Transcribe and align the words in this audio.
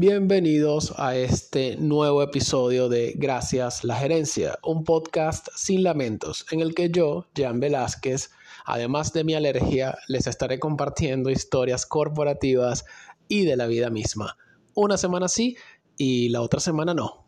Bienvenidos 0.00 0.94
a 0.96 1.16
este 1.16 1.76
nuevo 1.76 2.22
episodio 2.22 2.88
de 2.88 3.14
Gracias 3.16 3.82
la 3.82 3.96
Gerencia, 3.96 4.56
un 4.62 4.84
podcast 4.84 5.48
sin 5.56 5.82
lamentos 5.82 6.46
en 6.52 6.60
el 6.60 6.72
que 6.76 6.88
yo, 6.88 7.26
Jan 7.36 7.58
Velázquez, 7.58 8.30
además 8.64 9.12
de 9.12 9.24
mi 9.24 9.34
alergia, 9.34 9.98
les 10.06 10.28
estaré 10.28 10.60
compartiendo 10.60 11.30
historias 11.30 11.84
corporativas 11.84 12.84
y 13.26 13.44
de 13.44 13.56
la 13.56 13.66
vida 13.66 13.90
misma. 13.90 14.36
Una 14.72 14.96
semana 14.96 15.26
sí 15.26 15.56
y 15.96 16.28
la 16.28 16.42
otra 16.42 16.60
semana 16.60 16.94
no. 16.94 17.26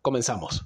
Comenzamos. 0.00 0.64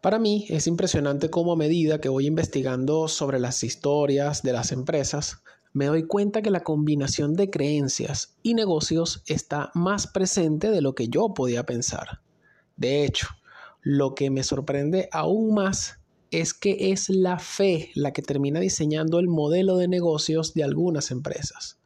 Para 0.00 0.18
mí 0.18 0.46
es 0.48 0.66
impresionante 0.66 1.28
cómo 1.28 1.52
a 1.52 1.56
medida 1.56 2.00
que 2.00 2.08
voy 2.08 2.26
investigando 2.26 3.06
sobre 3.06 3.38
las 3.38 3.62
historias 3.62 4.42
de 4.42 4.54
las 4.54 4.72
empresas, 4.72 5.42
me 5.74 5.86
doy 5.86 6.04
cuenta 6.06 6.40
que 6.40 6.50
la 6.50 6.64
combinación 6.64 7.34
de 7.34 7.50
creencias 7.50 8.34
y 8.42 8.54
negocios 8.54 9.22
está 9.26 9.70
más 9.74 10.06
presente 10.06 10.70
de 10.70 10.80
lo 10.80 10.94
que 10.94 11.08
yo 11.08 11.34
podía 11.34 11.66
pensar. 11.66 12.22
De 12.76 13.04
hecho, 13.04 13.28
lo 13.82 14.14
que 14.14 14.30
me 14.30 14.42
sorprende 14.42 15.10
aún 15.12 15.54
más 15.54 16.00
es 16.30 16.54
que 16.54 16.92
es 16.92 17.10
la 17.10 17.38
fe 17.38 17.90
la 17.94 18.12
que 18.12 18.22
termina 18.22 18.58
diseñando 18.58 19.18
el 19.18 19.28
modelo 19.28 19.76
de 19.76 19.88
negocios 19.88 20.54
de 20.54 20.64
algunas 20.64 21.10
empresas. 21.10 21.78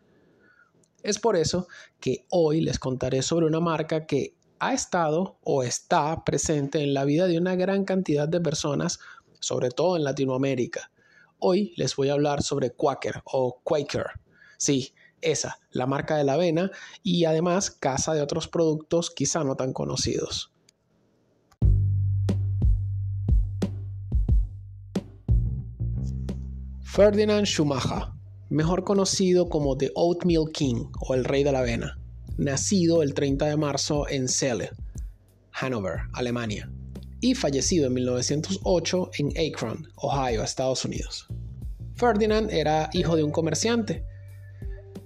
Es 1.02 1.18
por 1.18 1.36
eso 1.36 1.66
que 1.98 2.26
hoy 2.30 2.60
les 2.60 2.78
contaré 2.78 3.22
sobre 3.22 3.46
una 3.46 3.60
marca 3.60 4.06
que 4.06 4.34
ha 4.66 4.72
estado 4.72 5.38
o 5.42 5.62
está 5.62 6.24
presente 6.24 6.82
en 6.82 6.94
la 6.94 7.04
vida 7.04 7.26
de 7.26 7.36
una 7.36 7.54
gran 7.54 7.84
cantidad 7.84 8.26
de 8.26 8.40
personas, 8.40 8.98
sobre 9.38 9.68
todo 9.68 9.96
en 9.96 10.04
Latinoamérica. 10.04 10.90
Hoy 11.38 11.74
les 11.76 11.94
voy 11.96 12.08
a 12.08 12.14
hablar 12.14 12.42
sobre 12.42 12.70
Quaker 12.70 13.22
o 13.26 13.60
Quaker. 13.62 14.06
Sí, 14.56 14.94
esa, 15.20 15.58
la 15.70 15.86
marca 15.86 16.16
de 16.16 16.24
la 16.24 16.34
avena 16.34 16.70
y 17.02 17.26
además 17.26 17.70
casa 17.70 18.14
de 18.14 18.22
otros 18.22 18.48
productos 18.48 19.10
quizá 19.10 19.44
no 19.44 19.54
tan 19.54 19.74
conocidos. 19.74 20.50
Ferdinand 26.80 27.44
Schumacher, 27.44 28.12
mejor 28.48 28.84
conocido 28.84 29.50
como 29.50 29.76
The 29.76 29.90
Oatmeal 29.94 30.50
King 30.52 30.86
o 31.00 31.12
el 31.12 31.24
Rey 31.24 31.44
de 31.44 31.52
la 31.52 31.58
Avena 31.58 31.98
nacido 32.36 33.02
el 33.02 33.14
30 33.14 33.46
de 33.46 33.56
marzo 33.56 34.08
en 34.08 34.28
Celle, 34.28 34.70
Hanover, 35.52 36.00
Alemania, 36.12 36.70
y 37.20 37.34
fallecido 37.34 37.86
en 37.86 37.94
1908 37.94 39.10
en 39.18 39.32
Akron, 39.38 39.88
Ohio, 39.96 40.42
Estados 40.42 40.84
Unidos. 40.84 41.26
Ferdinand 41.94 42.50
era 42.50 42.90
hijo 42.92 43.16
de 43.16 43.22
un 43.22 43.30
comerciante. 43.30 44.04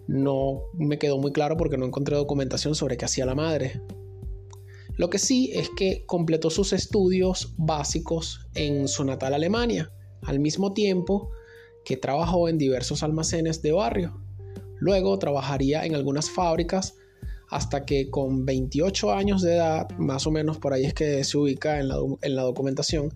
No 0.07 0.63
me 0.75 0.99
quedó 0.99 1.19
muy 1.19 1.33
claro 1.33 1.57
porque 1.57 1.77
no 1.77 1.85
encontré 1.85 2.17
documentación 2.17 2.75
sobre 2.75 2.97
qué 2.97 3.05
hacía 3.05 3.27
la 3.27 3.35
madre. 3.35 3.81
Lo 4.97 5.11
que 5.11 5.19
sí 5.19 5.53
es 5.55 5.71
que 5.77 6.05
completó 6.07 6.51
sus 6.51 6.73
estudios 6.73 7.55
básicos 7.57 8.49
en 8.55 8.89
su 8.89 9.05
natal 9.05 9.35
Alemania, 9.35 9.93
al 10.23 10.41
mismo 10.41 10.73
tiempo 10.73 11.31
que 11.85 11.97
trabajó 11.97 12.49
en 12.49 12.59
diversos 12.59 13.03
almacenes 13.03 13.63
de 13.63 13.73
barrio. 13.73 14.21
Luego 14.81 15.19
trabajaría 15.19 15.85
en 15.85 15.95
algunas 15.95 16.31
fábricas 16.31 16.97
hasta 17.51 17.85
que 17.85 18.11
con 18.11 18.45
28 18.45 19.13
años 19.13 19.43
de 19.43 19.57
edad, 19.57 19.89
más 19.99 20.27
o 20.27 20.31
menos 20.31 20.59
por 20.59 20.73
ahí 20.73 20.85
es 20.85 20.95
que 20.95 21.25
se 21.25 21.39
ubica 21.39 21.81
en 21.81 21.89
la, 21.89 22.43
documentación, 22.43 23.13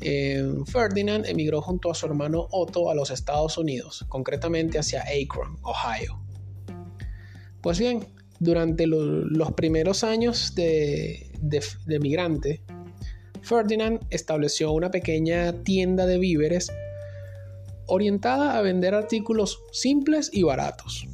eh, 0.00 0.42
Ferdinand 0.66 1.26
emigró 1.26 1.60
junto 1.60 1.90
a 1.90 1.94
su 1.94 2.06
hermano 2.06 2.46
Otto 2.50 2.90
a 2.90 2.94
los 2.94 3.10
Estados 3.10 3.58
Unidos, 3.58 4.06
concretamente 4.08 4.78
hacia 4.78 5.02
Akron, 5.02 5.58
Ohio. 5.62 6.20
Pues 7.60 7.78
bien, 7.78 8.06
durante 8.38 8.86
los 8.86 9.52
primeros 9.52 10.02
años 10.04 10.54
de, 10.54 11.30
de 11.42 12.00
migrante, 12.00 12.62
Ferdinand 13.42 14.00
estableció 14.08 14.72
una 14.72 14.90
pequeña 14.90 15.62
tienda 15.62 16.06
de 16.06 16.18
víveres 16.18 16.72
orientada 17.86 18.56
a 18.56 18.62
vender 18.62 18.94
artículos 18.94 19.60
simples 19.72 20.30
y 20.32 20.42
baratos. 20.44 21.09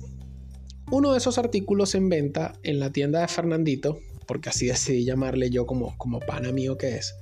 Uno 0.91 1.13
de 1.13 1.19
esos 1.19 1.39
artículos 1.39 1.95
en 1.95 2.09
venta 2.09 2.55
en 2.63 2.79
la 2.79 2.93
tienda 2.93 3.21
de 3.21 3.29
Fernandito, 3.29 3.99
porque 4.27 4.51
así 4.51 4.67
decidí 4.67 5.05
llamarle 5.05 5.51
yo 5.51 5.67
como, 5.67 5.97
como 5.99 6.21
pana 6.21 6.51
que 6.79 6.97
es, 6.97 7.17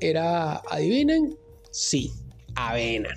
era, 0.00 0.62
adivinen, 0.70 1.36
sí, 1.70 2.12
avena. 2.54 3.10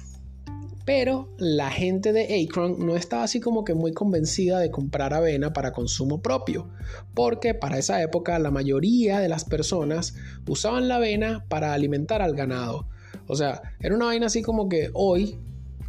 Pero 0.86 1.30
la 1.38 1.70
gente 1.70 2.14
de 2.14 2.44
Akron 2.44 2.86
no 2.86 2.96
estaba 2.96 3.24
así 3.24 3.40
como 3.40 3.64
que 3.64 3.76
muy 3.76 3.94
convencida 3.94 4.60
de 4.60 4.72
comprar 4.72 5.14
avena 5.14 5.54
para 5.54 5.72
consumo 5.72 6.22
propio, 6.22 6.68
porque 7.14 7.54
para 7.54 7.78
esa 7.78 8.02
época 8.02 8.40
la 8.40 8.52
mayoría 8.52 9.20
de 9.20 9.30
las 9.30 9.46
personas 9.46 10.16
usaban 10.48 10.88
la 10.88 10.96
avena 10.96 11.46
para 11.48 11.74
alimentar 11.74 12.22
al 12.22 12.36
ganado. 12.36 12.88
O 13.28 13.36
sea, 13.36 13.62
era 13.80 13.96
una 13.96 14.08
vaina 14.08 14.26
así 14.26 14.42
como 14.42 14.68
que 14.68 14.90
hoy 14.94 15.38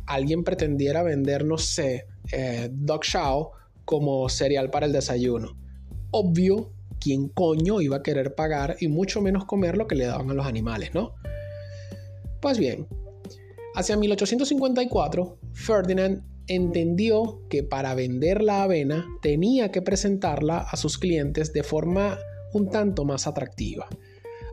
alguien 0.06 0.44
pretendiera 0.44 1.02
vender, 1.02 1.44
no 1.44 1.56
sé, 1.56 2.06
eh, 2.32 2.68
dog 2.70 3.02
como 3.90 4.28
cereal 4.28 4.70
para 4.70 4.86
el 4.86 4.92
desayuno. 4.92 5.58
Obvio, 6.12 6.70
¿quién 7.00 7.28
coño 7.28 7.80
iba 7.80 7.96
a 7.96 8.02
querer 8.04 8.36
pagar 8.36 8.76
y 8.78 8.86
mucho 8.86 9.20
menos 9.20 9.46
comer 9.46 9.76
lo 9.76 9.88
que 9.88 9.96
le 9.96 10.04
daban 10.04 10.30
a 10.30 10.34
los 10.34 10.46
animales, 10.46 10.94
no? 10.94 11.16
Pues 12.40 12.56
bien, 12.56 12.86
hacia 13.74 13.96
1854, 13.96 15.38
Ferdinand 15.54 16.22
entendió 16.46 17.42
que 17.48 17.64
para 17.64 17.96
vender 17.96 18.42
la 18.42 18.62
avena 18.62 19.08
tenía 19.22 19.72
que 19.72 19.82
presentarla 19.82 20.58
a 20.58 20.76
sus 20.76 20.96
clientes 20.96 21.52
de 21.52 21.64
forma 21.64 22.16
un 22.52 22.70
tanto 22.70 23.04
más 23.04 23.26
atractiva. 23.26 23.88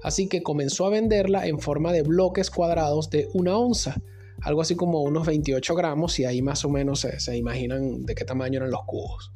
Así 0.01 0.27
que 0.29 0.41
comenzó 0.41 0.87
a 0.87 0.89
venderla 0.89 1.45
en 1.45 1.59
forma 1.59 1.93
de 1.93 2.01
bloques 2.01 2.49
cuadrados 2.49 3.11
de 3.11 3.29
una 3.35 3.55
onza, 3.55 4.01
algo 4.41 4.61
así 4.61 4.75
como 4.75 5.01
unos 5.01 5.25
28 5.25 5.75
gramos 5.75 6.19
y 6.19 6.25
ahí 6.25 6.41
más 6.41 6.63
o 6.65 6.69
menos 6.69 6.99
se, 6.99 7.37
imaginan 7.37 8.05
de 8.05 8.15
qué 8.15 8.23
tamaño 8.23 8.57
eran 8.57 8.71
los 8.71 8.83
cubos. 8.85 9.31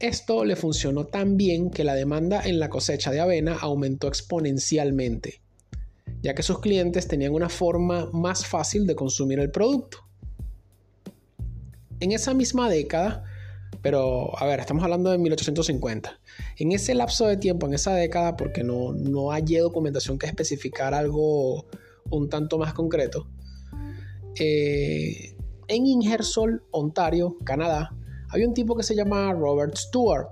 Esto 0.00 0.44
le 0.44 0.54
funcionó 0.54 1.06
tan 1.06 1.36
bien 1.36 1.70
que 1.70 1.84
la 1.84 1.94
demanda 1.94 2.42
en 2.44 2.60
la 2.60 2.68
cosecha 2.68 3.10
de 3.10 3.20
avena 3.20 3.56
aumentó 3.60 4.06
exponencialmente, 4.06 5.40
ya 6.22 6.34
que 6.34 6.42
sus 6.42 6.60
clientes 6.60 7.08
tenían 7.08 7.34
una 7.34 7.48
forma 7.48 8.08
más 8.12 8.46
fácil 8.46 8.86
de 8.86 8.94
consumir 8.94 9.40
el 9.40 9.50
producto. 9.50 9.98
En 12.00 12.12
esa 12.12 12.32
misma 12.32 12.70
década, 12.70 13.24
pero 13.82 14.38
a 14.38 14.46
ver, 14.46 14.60
estamos 14.60 14.84
hablando 14.84 15.10
de 15.10 15.18
1850, 15.18 16.20
en 16.58 16.72
ese 16.72 16.94
lapso 16.94 17.26
de 17.26 17.36
tiempo, 17.36 17.66
en 17.66 17.74
esa 17.74 17.92
década, 17.94 18.36
porque 18.36 18.62
no, 18.62 18.92
no 18.92 19.32
hay 19.32 19.42
documentación 19.42 20.16
que 20.16 20.26
especificar 20.26 20.94
algo 20.94 21.66
un 22.10 22.28
tanto 22.28 22.58
más 22.58 22.72
concreto, 22.74 23.26
eh, 24.38 25.34
en 25.68 25.86
Ingersoll, 25.86 26.62
Ontario, 26.70 27.36
Canadá, 27.44 27.94
había 28.30 28.46
un 28.46 28.54
tipo 28.54 28.76
que 28.76 28.82
se 28.82 28.94
llamaba 28.94 29.32
Robert 29.32 29.76
Stewart. 29.76 30.28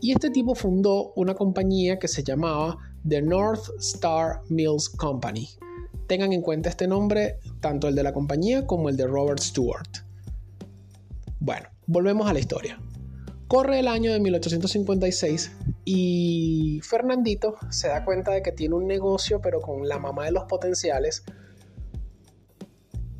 Y 0.00 0.12
este 0.12 0.30
tipo 0.30 0.54
fundó 0.54 1.12
una 1.16 1.34
compañía 1.34 1.98
que 1.98 2.08
se 2.08 2.22
llamaba 2.22 2.78
The 3.08 3.22
North 3.22 3.68
Star 3.78 4.42
Mills 4.48 4.88
Company. 4.88 5.48
Tengan 6.06 6.32
en 6.32 6.42
cuenta 6.42 6.68
este 6.68 6.86
nombre, 6.86 7.38
tanto 7.60 7.88
el 7.88 7.94
de 7.94 8.02
la 8.02 8.12
compañía 8.12 8.66
como 8.66 8.88
el 8.88 8.96
de 8.96 9.06
Robert 9.06 9.40
Stewart. 9.40 9.88
Bueno, 11.40 11.68
volvemos 11.86 12.28
a 12.28 12.32
la 12.32 12.38
historia. 12.38 12.78
Corre 13.48 13.78
el 13.78 13.86
año 13.86 14.12
de 14.12 14.18
1856 14.18 15.52
y 15.84 16.80
Fernandito 16.82 17.54
se 17.70 17.88
da 17.88 18.04
cuenta 18.04 18.32
de 18.32 18.42
que 18.42 18.50
tiene 18.50 18.74
un 18.74 18.88
negocio 18.88 19.40
pero 19.40 19.60
con 19.60 19.86
la 19.86 20.00
mamá 20.00 20.24
de 20.24 20.32
los 20.32 20.44
potenciales. 20.44 21.22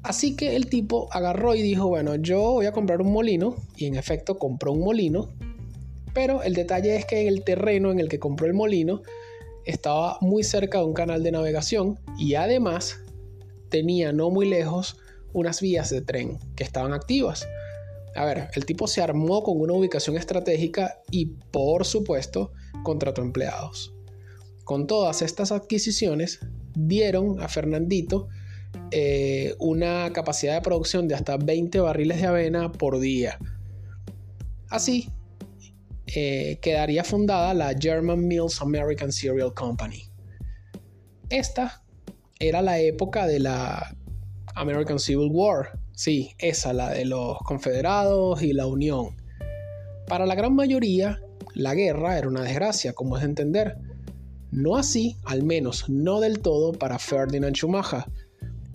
Así 0.02 0.34
que 0.34 0.56
el 0.56 0.68
tipo 0.68 1.08
agarró 1.12 1.54
y 1.54 1.62
dijo, 1.62 1.86
bueno, 1.88 2.16
yo 2.16 2.40
voy 2.40 2.66
a 2.66 2.72
comprar 2.72 3.00
un 3.00 3.12
molino 3.12 3.56
y 3.76 3.86
en 3.86 3.94
efecto 3.94 4.38
compró 4.38 4.72
un 4.72 4.80
molino, 4.80 5.30
pero 6.12 6.42
el 6.42 6.54
detalle 6.54 6.96
es 6.96 7.06
que 7.06 7.22
en 7.22 7.28
el 7.28 7.44
terreno 7.44 7.92
en 7.92 8.00
el 8.00 8.08
que 8.08 8.18
compró 8.18 8.46
el 8.46 8.54
molino 8.54 9.02
estaba 9.64 10.18
muy 10.20 10.44
cerca 10.44 10.78
de 10.78 10.84
un 10.84 10.94
canal 10.94 11.22
de 11.22 11.32
navegación 11.32 12.00
y 12.18 12.34
además 12.34 13.00
tenía 13.68 14.12
no 14.12 14.30
muy 14.30 14.48
lejos 14.48 14.96
unas 15.32 15.60
vías 15.60 15.90
de 15.90 16.02
tren 16.02 16.38
que 16.56 16.64
estaban 16.64 16.92
activas. 16.92 17.46
A 18.16 18.24
ver, 18.24 18.48
el 18.54 18.64
tipo 18.64 18.86
se 18.86 19.02
armó 19.02 19.42
con 19.42 19.60
una 19.60 19.74
ubicación 19.74 20.16
estratégica 20.16 21.00
y 21.10 21.26
por 21.26 21.84
supuesto 21.84 22.52
contrató 22.82 23.22
empleados. 23.22 23.94
Con 24.64 24.86
todas 24.86 25.22
estas 25.22 25.52
adquisiciones 25.52 26.40
dieron 26.74 27.40
a 27.40 27.48
Fernandito 27.48 28.28
eh, 28.90 29.54
una 29.58 30.12
capacidad 30.12 30.54
de 30.54 30.60
producción 30.60 31.08
de 31.08 31.14
hasta 31.14 31.36
20 31.36 31.80
barriles 31.80 32.20
de 32.20 32.26
avena 32.26 32.72
por 32.72 32.98
día. 32.98 33.38
Así 34.68 35.08
eh, 36.06 36.58
quedaría 36.60 37.04
fundada 37.04 37.52
la 37.54 37.74
German 37.78 38.26
Mills 38.26 38.60
American 38.60 39.12
Cereal 39.12 39.52
Company. 39.54 40.04
Esta 41.28 41.82
era 42.38 42.62
la 42.62 42.78
época 42.78 43.26
de 43.26 43.40
la 43.40 43.96
American 44.54 44.98
Civil 44.98 45.28
War, 45.32 45.78
sí, 45.96 46.30
esa, 46.38 46.72
la 46.72 46.90
de 46.90 47.06
los 47.06 47.38
confederados 47.38 48.42
y 48.42 48.52
la 48.52 48.66
Unión. 48.66 49.16
Para 50.06 50.26
la 50.26 50.36
gran 50.36 50.54
mayoría, 50.54 51.20
la 51.54 51.74
guerra 51.74 52.16
era 52.16 52.28
una 52.28 52.42
desgracia, 52.42 52.92
como 52.92 53.16
es 53.16 53.22
de 53.22 53.28
entender. 53.28 53.76
No 54.52 54.76
así, 54.76 55.16
al 55.24 55.42
menos 55.42 55.88
no 55.88 56.20
del 56.20 56.38
todo, 56.38 56.72
para 56.72 57.00
Ferdinand 57.00 57.56
Schumacher, 57.56 58.04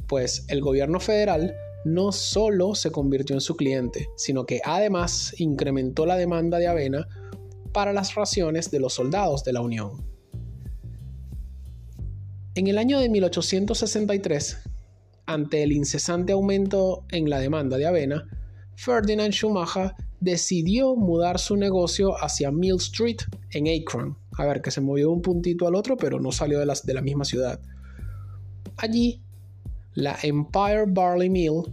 pues 0.07 0.43
el 0.49 0.59
gobierno 0.59 0.99
federal 0.99 1.55
no 1.85 2.11
solo 2.11 2.75
se 2.75 2.91
convirtió 2.91 3.35
en 3.35 3.41
su 3.41 3.55
cliente, 3.55 4.09
sino 4.17 4.45
que 4.45 4.59
además 4.65 5.33
incrementó 5.37 6.05
la 6.05 6.17
demanda 6.17 6.57
de 6.57 6.67
avena 6.67 7.07
para 7.71 7.93
las 7.93 8.15
raciones 8.15 8.71
de 8.71 8.79
los 8.79 8.93
soldados 8.93 9.43
de 9.43 9.53
la 9.53 9.61
Unión. 9.61 10.03
En 12.55 12.67
el 12.67 12.77
año 12.77 12.99
de 12.99 13.07
1863, 13.07 14.57
ante 15.33 15.63
el 15.63 15.71
incesante 15.71 16.33
aumento 16.33 17.05
en 17.09 17.29
la 17.29 17.39
demanda 17.39 17.77
de 17.77 17.85
avena, 17.85 18.27
Ferdinand 18.75 19.33
Schumacher 19.33 19.93
decidió 20.19 20.95
mudar 20.95 21.39
su 21.39 21.57
negocio 21.57 22.13
hacia 22.21 22.51
Mill 22.51 22.77
Street 22.77 23.17
en 23.51 23.67
Akron. 23.67 24.17
A 24.37 24.45
ver, 24.45 24.61
que 24.61 24.71
se 24.71 24.81
movió 24.81 25.11
un 25.11 25.21
puntito 25.21 25.67
al 25.67 25.75
otro, 25.75 25.97
pero 25.97 26.19
no 26.19 26.31
salió 26.31 26.59
de 26.59 26.65
la, 26.65 26.75
de 26.83 26.93
la 26.93 27.01
misma 27.01 27.25
ciudad. 27.25 27.59
Allí 28.77 29.21
la 29.93 30.17
Empire 30.23 30.85
Barley 30.87 31.29
Mill 31.29 31.63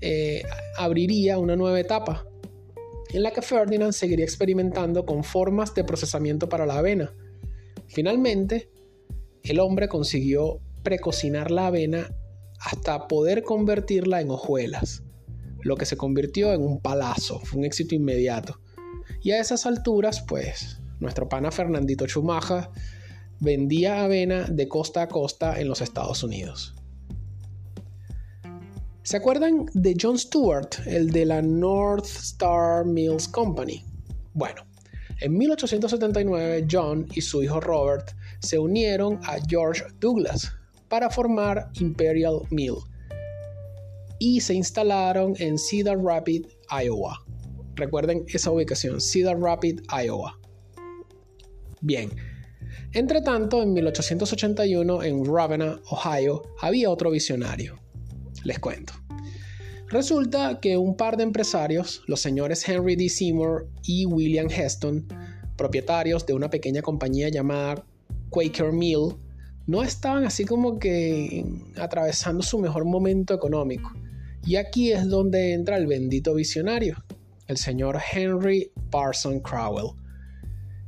eh, 0.00 0.42
abriría 0.78 1.38
una 1.38 1.56
nueva 1.56 1.80
etapa 1.80 2.26
en 3.12 3.22
la 3.22 3.30
que 3.30 3.42
Ferdinand 3.42 3.92
seguiría 3.92 4.24
experimentando 4.24 5.04
con 5.04 5.22
formas 5.22 5.74
de 5.74 5.84
procesamiento 5.84 6.48
para 6.48 6.64
la 6.64 6.78
avena. 6.78 7.12
Finalmente, 7.86 8.70
el 9.42 9.60
hombre 9.60 9.88
consiguió 9.88 10.60
precocinar 10.82 11.50
la 11.50 11.66
avena 11.66 12.10
hasta 12.62 13.08
poder 13.08 13.42
convertirla 13.42 14.20
en 14.20 14.30
hojuelas, 14.30 15.02
lo 15.62 15.76
que 15.76 15.86
se 15.86 15.96
convirtió 15.96 16.52
en 16.52 16.62
un 16.62 16.80
palazo, 16.80 17.40
fue 17.40 17.60
un 17.60 17.64
éxito 17.64 17.94
inmediato. 17.94 18.60
Y 19.22 19.32
a 19.32 19.40
esas 19.40 19.66
alturas, 19.66 20.22
pues, 20.22 20.80
nuestro 21.00 21.28
pana 21.28 21.50
Fernandito 21.50 22.06
Chumaja 22.06 22.70
vendía 23.40 24.04
avena 24.04 24.44
de 24.44 24.68
costa 24.68 25.02
a 25.02 25.08
costa 25.08 25.60
en 25.60 25.68
los 25.68 25.80
Estados 25.80 26.22
Unidos. 26.22 26.74
¿Se 29.02 29.16
acuerdan 29.16 29.66
de 29.74 29.96
John 30.00 30.16
Stewart, 30.16 30.68
el 30.86 31.10
de 31.10 31.26
la 31.26 31.42
North 31.42 32.06
Star 32.06 32.84
Mills 32.84 33.26
Company? 33.26 33.84
Bueno, 34.32 34.62
en 35.20 35.36
1879 35.36 36.66
John 36.70 37.08
y 37.12 37.20
su 37.20 37.42
hijo 37.42 37.60
Robert 37.60 38.12
se 38.38 38.60
unieron 38.60 39.18
a 39.24 39.38
George 39.48 39.82
Douglas 39.98 40.52
para 40.92 41.08
formar 41.08 41.70
Imperial 41.80 42.42
Mill 42.50 42.74
y 44.18 44.42
se 44.42 44.52
instalaron 44.52 45.34
en 45.38 45.56
Cedar 45.56 45.96
Rapid, 45.96 46.44
Iowa. 46.84 47.24
Recuerden 47.76 48.26
esa 48.28 48.50
ubicación, 48.50 49.00
Cedar 49.00 49.40
Rapid, 49.40 49.80
Iowa. 50.04 50.38
Bien, 51.80 52.10
entre 52.92 53.22
tanto, 53.22 53.62
en 53.62 53.72
1881 53.72 55.02
en 55.02 55.24
Ravenna, 55.24 55.80
Ohio, 55.88 56.42
había 56.60 56.90
otro 56.90 57.10
visionario, 57.10 57.78
les 58.44 58.58
cuento. 58.58 58.92
Resulta 59.88 60.60
que 60.60 60.76
un 60.76 60.94
par 60.94 61.16
de 61.16 61.22
empresarios, 61.22 62.02
los 62.06 62.20
señores 62.20 62.68
Henry 62.68 62.96
D. 62.96 63.08
Seymour 63.08 63.66
y 63.82 64.04
William 64.04 64.50
Heston, 64.50 65.06
propietarios 65.56 66.26
de 66.26 66.34
una 66.34 66.50
pequeña 66.50 66.82
compañía 66.82 67.30
llamada 67.30 67.82
Quaker 68.28 68.72
Mill, 68.72 69.16
no 69.66 69.82
estaban 69.82 70.24
así 70.24 70.44
como 70.44 70.78
que 70.78 71.44
atravesando 71.76 72.42
su 72.42 72.58
mejor 72.58 72.84
momento 72.84 73.34
económico. 73.34 73.92
Y 74.44 74.56
aquí 74.56 74.92
es 74.92 75.08
donde 75.08 75.52
entra 75.52 75.76
el 75.76 75.86
bendito 75.86 76.34
visionario, 76.34 76.96
el 77.46 77.56
señor 77.56 77.98
Henry 78.12 78.72
Parson 78.90 79.40
Crowell, 79.40 79.92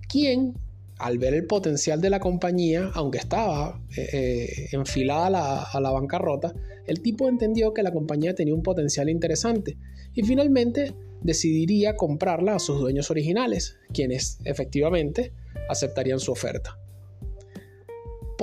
quien 0.08 0.54
al 0.98 1.18
ver 1.18 1.34
el 1.34 1.46
potencial 1.46 2.00
de 2.00 2.10
la 2.10 2.20
compañía, 2.20 2.90
aunque 2.94 3.18
estaba 3.18 3.80
eh, 3.96 4.08
eh, 4.12 4.68
enfilada 4.72 5.64
a 5.64 5.80
la, 5.80 5.90
bancarrota, 5.90 6.54
el 6.86 7.00
tipo 7.00 7.28
entendió 7.28 7.74
que 7.74 7.82
la 7.82 7.92
compañía 7.92 8.34
tenía 8.34 8.54
un 8.54 8.62
potencial 8.62 9.08
interesante 9.08 9.76
y 10.14 10.22
finalmente 10.22 10.94
decidiría 11.22 11.96
comprarla 11.96 12.56
a 12.56 12.58
sus 12.58 12.80
dueños 12.80 13.10
originales, 13.10 13.78
quienes 13.92 14.38
efectivamente 14.44 15.32
aceptarían 15.68 16.20
su 16.20 16.32
oferta. 16.32 16.78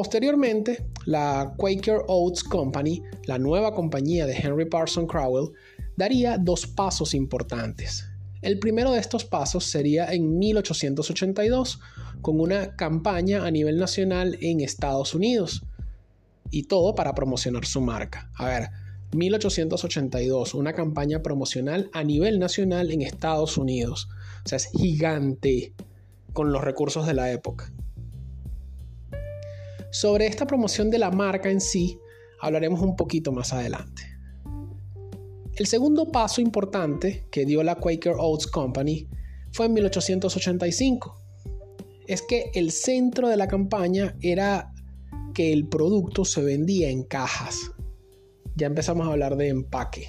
Posteriormente, 0.01 0.83
la 1.05 1.53
Quaker 1.57 2.05
Oats 2.07 2.43
Company, 2.43 3.03
la 3.27 3.37
nueva 3.37 3.75
compañía 3.75 4.25
de 4.25 4.33
Henry 4.33 4.65
Parson 4.65 5.05
Crowell, 5.05 5.51
daría 5.95 6.39
dos 6.39 6.65
pasos 6.65 7.13
importantes. 7.13 8.03
El 8.41 8.57
primero 8.57 8.93
de 8.93 8.99
estos 8.99 9.25
pasos 9.25 9.63
sería 9.63 10.11
en 10.11 10.39
1882, 10.39 11.79
con 12.19 12.39
una 12.39 12.75
campaña 12.75 13.45
a 13.45 13.51
nivel 13.51 13.77
nacional 13.77 14.39
en 14.41 14.61
Estados 14.61 15.13
Unidos. 15.13 15.61
Y 16.49 16.63
todo 16.63 16.95
para 16.95 17.13
promocionar 17.13 17.65
su 17.65 17.79
marca. 17.79 18.31
A 18.39 18.47
ver, 18.47 18.69
1882, 19.13 20.55
una 20.55 20.73
campaña 20.73 21.21
promocional 21.21 21.91
a 21.93 22.03
nivel 22.03 22.39
nacional 22.39 22.89
en 22.89 23.03
Estados 23.03 23.55
Unidos. 23.55 24.09
O 24.43 24.49
sea, 24.49 24.55
es 24.55 24.71
gigante 24.71 25.75
con 26.33 26.51
los 26.51 26.63
recursos 26.63 27.05
de 27.05 27.13
la 27.13 27.31
época. 27.31 27.71
Sobre 29.91 30.25
esta 30.27 30.47
promoción 30.47 30.89
de 30.89 30.97
la 30.97 31.11
marca 31.11 31.49
en 31.49 31.59
sí, 31.59 31.99
hablaremos 32.39 32.81
un 32.81 32.95
poquito 32.95 33.31
más 33.31 33.51
adelante. 33.51 34.03
El 35.55 35.67
segundo 35.67 36.11
paso 36.11 36.39
importante 36.39 37.27
que 37.29 37.45
dio 37.45 37.61
la 37.61 37.75
Quaker 37.75 38.13
Oats 38.17 38.47
Company 38.47 39.07
fue 39.51 39.65
en 39.65 39.73
1885, 39.73 41.17
es 42.07 42.21
que 42.21 42.51
el 42.55 42.71
centro 42.71 43.27
de 43.27 43.35
la 43.35 43.47
campaña 43.47 44.15
era 44.21 44.73
que 45.33 45.51
el 45.51 45.67
producto 45.67 46.23
se 46.23 46.41
vendía 46.41 46.89
en 46.89 47.03
cajas. 47.03 47.71
Ya 48.55 48.67
empezamos 48.67 49.07
a 49.07 49.11
hablar 49.11 49.35
de 49.35 49.49
empaque. 49.49 50.07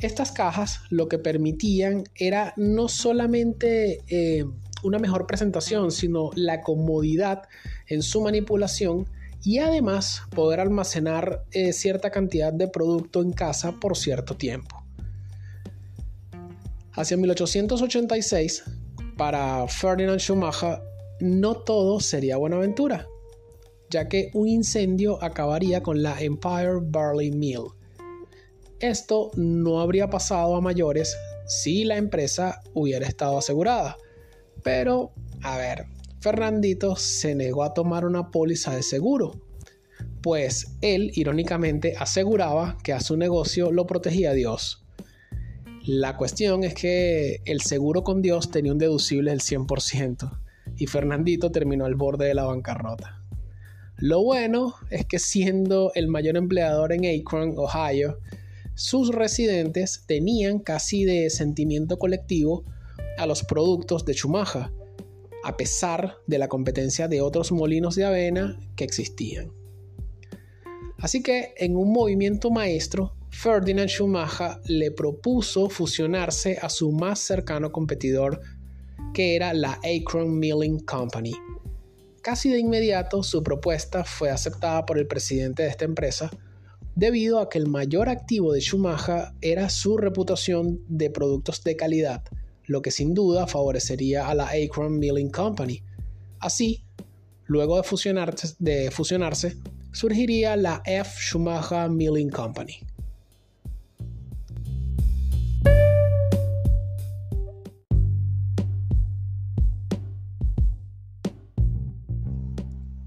Estas 0.00 0.32
cajas 0.32 0.80
lo 0.90 1.08
que 1.08 1.18
permitían 1.18 2.04
era 2.14 2.52
no 2.58 2.88
solamente 2.88 4.02
eh, 4.08 4.44
una 4.84 4.98
mejor 4.98 5.26
presentación, 5.26 5.90
sino 5.90 6.30
la 6.34 6.60
comodidad 6.60 7.42
en 7.88 8.02
su 8.02 8.20
manipulación 8.20 9.06
y 9.42 9.58
además 9.58 10.22
poder 10.34 10.60
almacenar 10.60 11.44
eh, 11.52 11.72
cierta 11.72 12.10
cantidad 12.10 12.52
de 12.52 12.68
producto 12.68 13.20
en 13.20 13.32
casa 13.32 13.72
por 13.72 13.96
cierto 13.96 14.36
tiempo. 14.36 14.82
Hacia 16.92 17.16
1886, 17.16 18.64
para 19.16 19.66
Ferdinand 19.68 20.20
Schumacher 20.20 20.80
no 21.20 21.56
todo 21.56 22.00
sería 22.00 22.36
buena 22.36 22.56
aventura, 22.56 23.06
ya 23.90 24.08
que 24.08 24.30
un 24.32 24.48
incendio 24.48 25.22
acabaría 25.22 25.82
con 25.82 26.02
la 26.02 26.20
Empire 26.20 26.78
Barley 26.82 27.30
Mill. 27.30 27.64
Esto 28.80 29.30
no 29.36 29.80
habría 29.80 30.08
pasado 30.08 30.56
a 30.56 30.60
mayores 30.60 31.16
si 31.46 31.84
la 31.84 31.96
empresa 31.96 32.60
hubiera 32.74 33.06
estado 33.06 33.38
asegurada. 33.38 33.96
Pero, 34.64 35.12
a 35.42 35.58
ver, 35.58 35.86
Fernandito 36.20 36.96
se 36.96 37.34
negó 37.34 37.62
a 37.62 37.74
tomar 37.74 38.06
una 38.06 38.30
póliza 38.30 38.74
de 38.74 38.82
seguro, 38.82 39.40
pues 40.22 40.78
él 40.80 41.12
irónicamente 41.14 41.94
aseguraba 41.98 42.78
que 42.82 42.94
a 42.94 43.00
su 43.00 43.16
negocio 43.16 43.70
lo 43.70 43.86
protegía 43.86 44.32
Dios. 44.32 44.84
La 45.86 46.16
cuestión 46.16 46.64
es 46.64 46.72
que 46.72 47.42
el 47.44 47.60
seguro 47.60 48.04
con 48.04 48.22
Dios 48.22 48.50
tenía 48.50 48.72
un 48.72 48.78
deducible 48.78 49.30
del 49.30 49.40
100% 49.40 50.40
y 50.78 50.86
Fernandito 50.86 51.52
terminó 51.52 51.84
al 51.84 51.94
borde 51.94 52.26
de 52.26 52.34
la 52.34 52.44
bancarrota. 52.44 53.22
Lo 53.98 54.22
bueno 54.22 54.76
es 54.90 55.04
que 55.04 55.18
siendo 55.18 55.92
el 55.94 56.08
mayor 56.08 56.38
empleador 56.38 56.92
en 56.92 57.04
Akron, 57.04 57.54
Ohio, 57.58 58.18
sus 58.74 59.14
residentes 59.14 60.04
tenían 60.06 60.58
casi 60.58 61.04
de 61.04 61.28
sentimiento 61.28 61.98
colectivo 61.98 62.64
a 63.18 63.26
los 63.26 63.44
productos 63.44 64.04
de 64.04 64.14
Chumaja, 64.14 64.72
a 65.44 65.56
pesar 65.56 66.16
de 66.26 66.38
la 66.38 66.48
competencia 66.48 67.06
de 67.08 67.20
otros 67.20 67.52
molinos 67.52 67.94
de 67.96 68.04
avena 68.04 68.58
que 68.76 68.84
existían. 68.84 69.52
Así 70.98 71.22
que 71.22 71.52
en 71.58 71.76
un 71.76 71.92
movimiento 71.92 72.50
maestro, 72.50 73.14
Ferdinand 73.30 73.88
Schumacher 73.88 74.60
le 74.66 74.90
propuso 74.90 75.68
fusionarse 75.68 76.56
a 76.62 76.68
su 76.68 76.92
más 76.92 77.18
cercano 77.18 77.72
competidor, 77.72 78.40
que 79.12 79.36
era 79.36 79.52
la 79.52 79.78
Akron 79.82 80.38
Milling 80.38 80.78
Company. 80.80 81.34
Casi 82.22 82.48
de 82.48 82.58
inmediato 82.58 83.22
su 83.22 83.42
propuesta 83.42 84.04
fue 84.04 84.30
aceptada 84.30 84.86
por 84.86 84.98
el 84.98 85.06
presidente 85.06 85.64
de 85.64 85.68
esta 85.68 85.84
empresa, 85.84 86.30
debido 86.94 87.38
a 87.38 87.50
que 87.50 87.58
el 87.58 87.66
mayor 87.66 88.08
activo 88.08 88.52
de 88.52 88.60
Schumacher 88.60 89.32
era 89.42 89.68
su 89.68 89.98
reputación 89.98 90.80
de 90.88 91.10
productos 91.10 91.62
de 91.64 91.76
calidad, 91.76 92.22
lo 92.66 92.82
que 92.82 92.90
sin 92.90 93.14
duda 93.14 93.46
favorecería 93.46 94.28
a 94.28 94.34
la 94.34 94.48
Akron 94.48 94.98
Milling 94.98 95.30
Company. 95.30 95.82
Así, 96.40 96.84
Luego 97.46 97.76
de 97.76 98.90
fusionarse, 98.90 99.56
surgiría 99.92 100.56
la 100.56 100.82
F. 100.86 101.10
Schumacher 101.20 101.90
Milling 101.90 102.30
Company. 102.30 102.78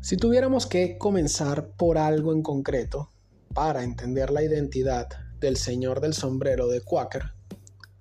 Si 0.02 0.16
tuviéramos 0.16 0.68
que 0.68 0.98
comenzar 0.98 1.72
por 1.72 1.98
algo 1.98 2.32
en 2.32 2.44
concreto 2.44 3.10
para 3.54 3.84
entender 3.84 4.30
la 4.30 4.44
identidad 4.44 5.08
del 5.40 5.58
señor 5.58 6.00
del 6.00 6.14
sombrero 6.14 6.68
de 6.68 6.82
Quaker, 6.82 7.34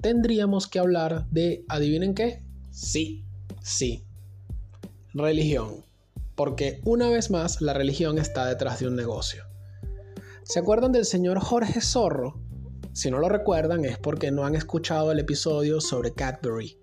tendríamos 0.06 0.68
que 0.68 0.78
hablar 0.78 1.26
de, 1.32 1.64
adivinen 1.68 2.14
qué, 2.14 2.40
sí, 2.70 3.24
sí, 3.60 4.04
religión, 5.12 5.84
porque 6.36 6.80
una 6.84 7.08
vez 7.08 7.28
más 7.32 7.60
la 7.60 7.72
religión 7.72 8.16
está 8.18 8.46
detrás 8.46 8.78
de 8.78 8.86
un 8.86 8.94
negocio. 8.94 9.42
¿Se 10.44 10.60
acuerdan 10.60 10.92
del 10.92 11.06
señor 11.06 11.40
Jorge 11.40 11.80
Zorro? 11.80 12.40
Si 12.92 13.10
no 13.10 13.18
lo 13.18 13.28
recuerdan 13.28 13.84
es 13.84 13.98
porque 13.98 14.30
no 14.30 14.46
han 14.46 14.54
escuchado 14.54 15.10
el 15.10 15.18
episodio 15.18 15.80
sobre 15.80 16.12
Cadbury. 16.12 16.78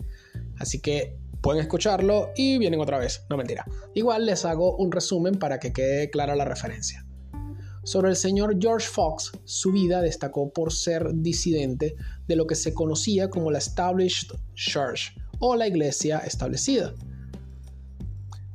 Así 0.60 0.82
que 0.82 1.18
pueden 1.40 1.62
escucharlo 1.62 2.32
y 2.36 2.58
vienen 2.58 2.82
otra 2.82 3.00
vez. 3.00 3.24
No 3.30 3.38
mentira. 3.38 3.64
Igual 3.94 4.26
les 4.26 4.44
hago 4.44 4.76
un 4.76 4.92
resumen 4.92 5.36
para 5.36 5.62
que 5.62 5.72
quede 5.72 6.10
clara 6.10 6.36
la 6.36 6.44
referencia. 6.44 7.06
Sobre 7.86 8.10
el 8.10 8.16
señor 8.16 8.56
George 8.62 8.88
Fox, 8.88 9.34
su 9.44 9.74
vida 9.74 10.02
destacó 10.02 10.54
por 10.54 10.72
ser 10.72 11.06
disidente 11.16 11.96
de 12.28 12.36
lo 12.36 12.48
que 12.48 12.56
se 12.56 12.74
conocía 12.74 13.30
como 13.30 13.52
la 13.52 13.60
Established 13.60 14.32
Church 14.56 15.16
o 15.40 15.56
la 15.56 15.68
iglesia 15.68 16.20
establecida. 16.20 16.94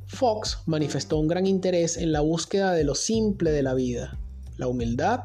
Fox 0.07 0.57
manifestó 0.65 1.17
un 1.17 1.27
gran 1.27 1.45
interés 1.45 1.95
en 1.97 2.11
la 2.11 2.21
búsqueda 2.21 2.73
de 2.73 2.83
lo 2.83 2.95
simple 2.95 3.51
de 3.51 3.63
la 3.63 3.73
vida, 3.73 4.19
la 4.57 4.67
humildad 4.67 5.21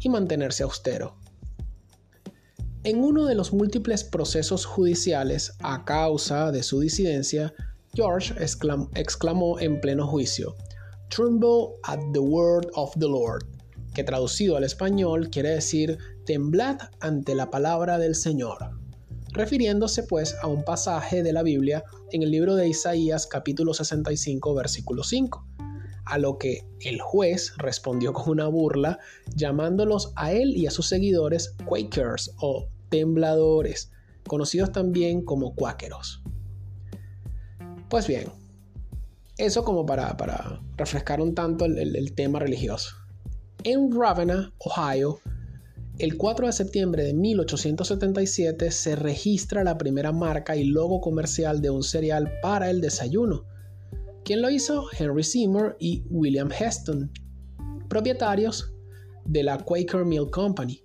y 0.00 0.08
mantenerse 0.08 0.62
austero. 0.62 1.16
En 2.84 3.02
uno 3.02 3.26
de 3.26 3.34
los 3.34 3.52
múltiples 3.52 4.02
procesos 4.04 4.64
judiciales 4.64 5.52
a 5.60 5.84
causa 5.84 6.50
de 6.50 6.62
su 6.62 6.80
disidencia, 6.80 7.52
George 7.94 8.34
exclamó 8.42 9.60
en 9.60 9.80
pleno 9.80 10.06
juicio, 10.06 10.56
Tremble 11.08 11.76
at 11.84 12.00
the 12.12 12.20
word 12.20 12.66
of 12.74 12.92
the 12.98 13.06
Lord, 13.06 13.44
que 13.94 14.02
traducido 14.02 14.56
al 14.56 14.64
español 14.64 15.30
quiere 15.30 15.50
decir 15.50 15.98
temblad 16.24 16.78
ante 17.00 17.34
la 17.34 17.50
palabra 17.50 17.98
del 17.98 18.14
Señor, 18.14 18.70
refiriéndose 19.32 20.02
pues 20.04 20.34
a 20.42 20.46
un 20.46 20.64
pasaje 20.64 21.22
de 21.22 21.32
la 21.32 21.42
Biblia 21.42 21.84
en 22.12 22.22
el 22.22 22.30
libro 22.30 22.54
de 22.54 22.68
Isaías 22.68 23.26
capítulo 23.26 23.74
65 23.74 24.54
versículo 24.54 25.02
5, 25.02 25.46
a 26.04 26.18
lo 26.18 26.38
que 26.38 26.66
el 26.80 27.00
juez 27.00 27.54
respondió 27.58 28.12
con 28.12 28.30
una 28.30 28.48
burla 28.48 28.98
llamándolos 29.34 30.12
a 30.16 30.32
él 30.32 30.56
y 30.56 30.66
a 30.66 30.70
sus 30.70 30.88
seguidores 30.88 31.54
Quakers 31.66 32.34
o 32.38 32.68
tembladores, 32.88 33.90
conocidos 34.26 34.72
también 34.72 35.24
como 35.24 35.54
cuáqueros. 35.54 36.22
Pues 37.88 38.06
bien, 38.06 38.28
eso 39.38 39.64
como 39.64 39.84
para, 39.86 40.16
refrescar 40.76 41.20
un 41.20 41.34
tanto 41.34 41.64
el, 41.64 42.14
tema 42.14 42.38
religioso. 42.38 42.96
En 43.64 43.90
Ravenna, 43.92 44.52
Ohio, 44.58 45.20
el 46.02 46.16
4 46.16 46.48
de 46.48 46.52
septiembre 46.52 47.04
de 47.04 47.14
1877 47.14 48.72
se 48.72 48.96
registra 48.96 49.62
la 49.62 49.78
primera 49.78 50.10
marca 50.10 50.56
y 50.56 50.64
logo 50.64 51.00
comercial 51.00 51.62
de 51.62 51.70
un 51.70 51.84
cereal 51.84 52.40
para 52.42 52.70
el 52.70 52.80
desayuno. 52.80 53.44
¿Quién 54.24 54.42
lo 54.42 54.50
hizo? 54.50 54.86
Henry 54.98 55.22
Seymour 55.22 55.76
y 55.78 56.02
William 56.10 56.50
Heston, 56.50 57.12
propietarios 57.88 58.74
de 59.26 59.44
la 59.44 59.58
Quaker 59.58 60.04
Mill 60.04 60.28
Company. 60.32 60.82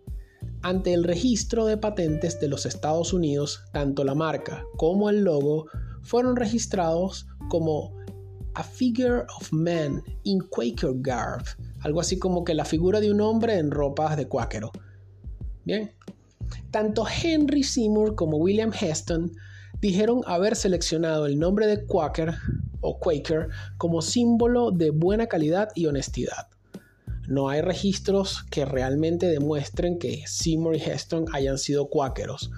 Ante 0.61 0.93
el 0.93 1.03
registro 1.03 1.65
de 1.65 1.77
patentes 1.77 2.39
de 2.39 2.49
los 2.49 2.67
Estados 2.67 3.11
Unidos, 3.11 3.63
tanto 3.73 4.03
la 4.03 4.13
marca 4.13 4.63
como 4.77 5.09
el 5.09 5.23
logo 5.23 5.65
fueron 6.03 6.35
registrados 6.35 7.25
como 7.49 7.91
a 8.53 8.61
figure 8.61 9.23
of 9.39 9.51
man 9.51 10.03
in 10.21 10.41
Quaker 10.51 10.91
garb, 10.97 11.43
algo 11.79 12.01
así 12.01 12.19
como 12.19 12.43
que 12.43 12.53
la 12.53 12.65
figura 12.65 12.99
de 12.99 13.09
un 13.09 13.21
hombre 13.21 13.57
en 13.57 13.71
ropas 13.71 14.15
de 14.15 14.27
cuáquero. 14.27 14.71
Bien, 15.67 15.91
tanto 16.71 17.05
Henry 17.05 17.61
Seymour 17.61 18.15
como 18.15 18.37
William 18.37 18.71
Heston 18.71 19.33
dijeron 19.81 20.21
haber 20.25 20.55
seleccionado 20.55 21.25
el 21.25 21.37
nombre 21.37 21.67
de 21.67 21.85
Quaker 21.85 22.35
o 22.79 22.97
Quaker 22.99 23.49
como 23.77 24.01
símbolo 24.01 24.71
de 24.71 24.91
buena 24.91 25.27
calidad 25.27 25.67
y 25.75 25.87
honestidad. 25.87 26.47
No 27.27 27.49
hay 27.49 27.59
registros 27.59 28.45
que 28.49 28.63
realmente 28.63 29.27
demuestren 29.27 29.99
que 29.99 30.23
Seymour 30.25 30.77
y 30.77 30.81
Heston 30.81 31.25
hayan 31.33 31.57
sido 31.57 31.89
cuáqueros, 31.89 32.49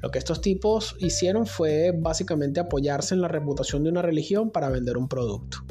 lo 0.00 0.12
que 0.12 0.20
estos 0.20 0.40
tipos 0.40 0.94
hicieron 1.00 1.46
fue 1.46 1.92
básicamente 1.92 2.60
apoyarse 2.60 3.16
en 3.16 3.22
la 3.22 3.28
reputación 3.28 3.82
de 3.82 3.90
una 3.90 4.02
religión 4.02 4.52
para 4.52 4.68
vender 4.68 4.96
un 4.96 5.08
producto. 5.08 5.64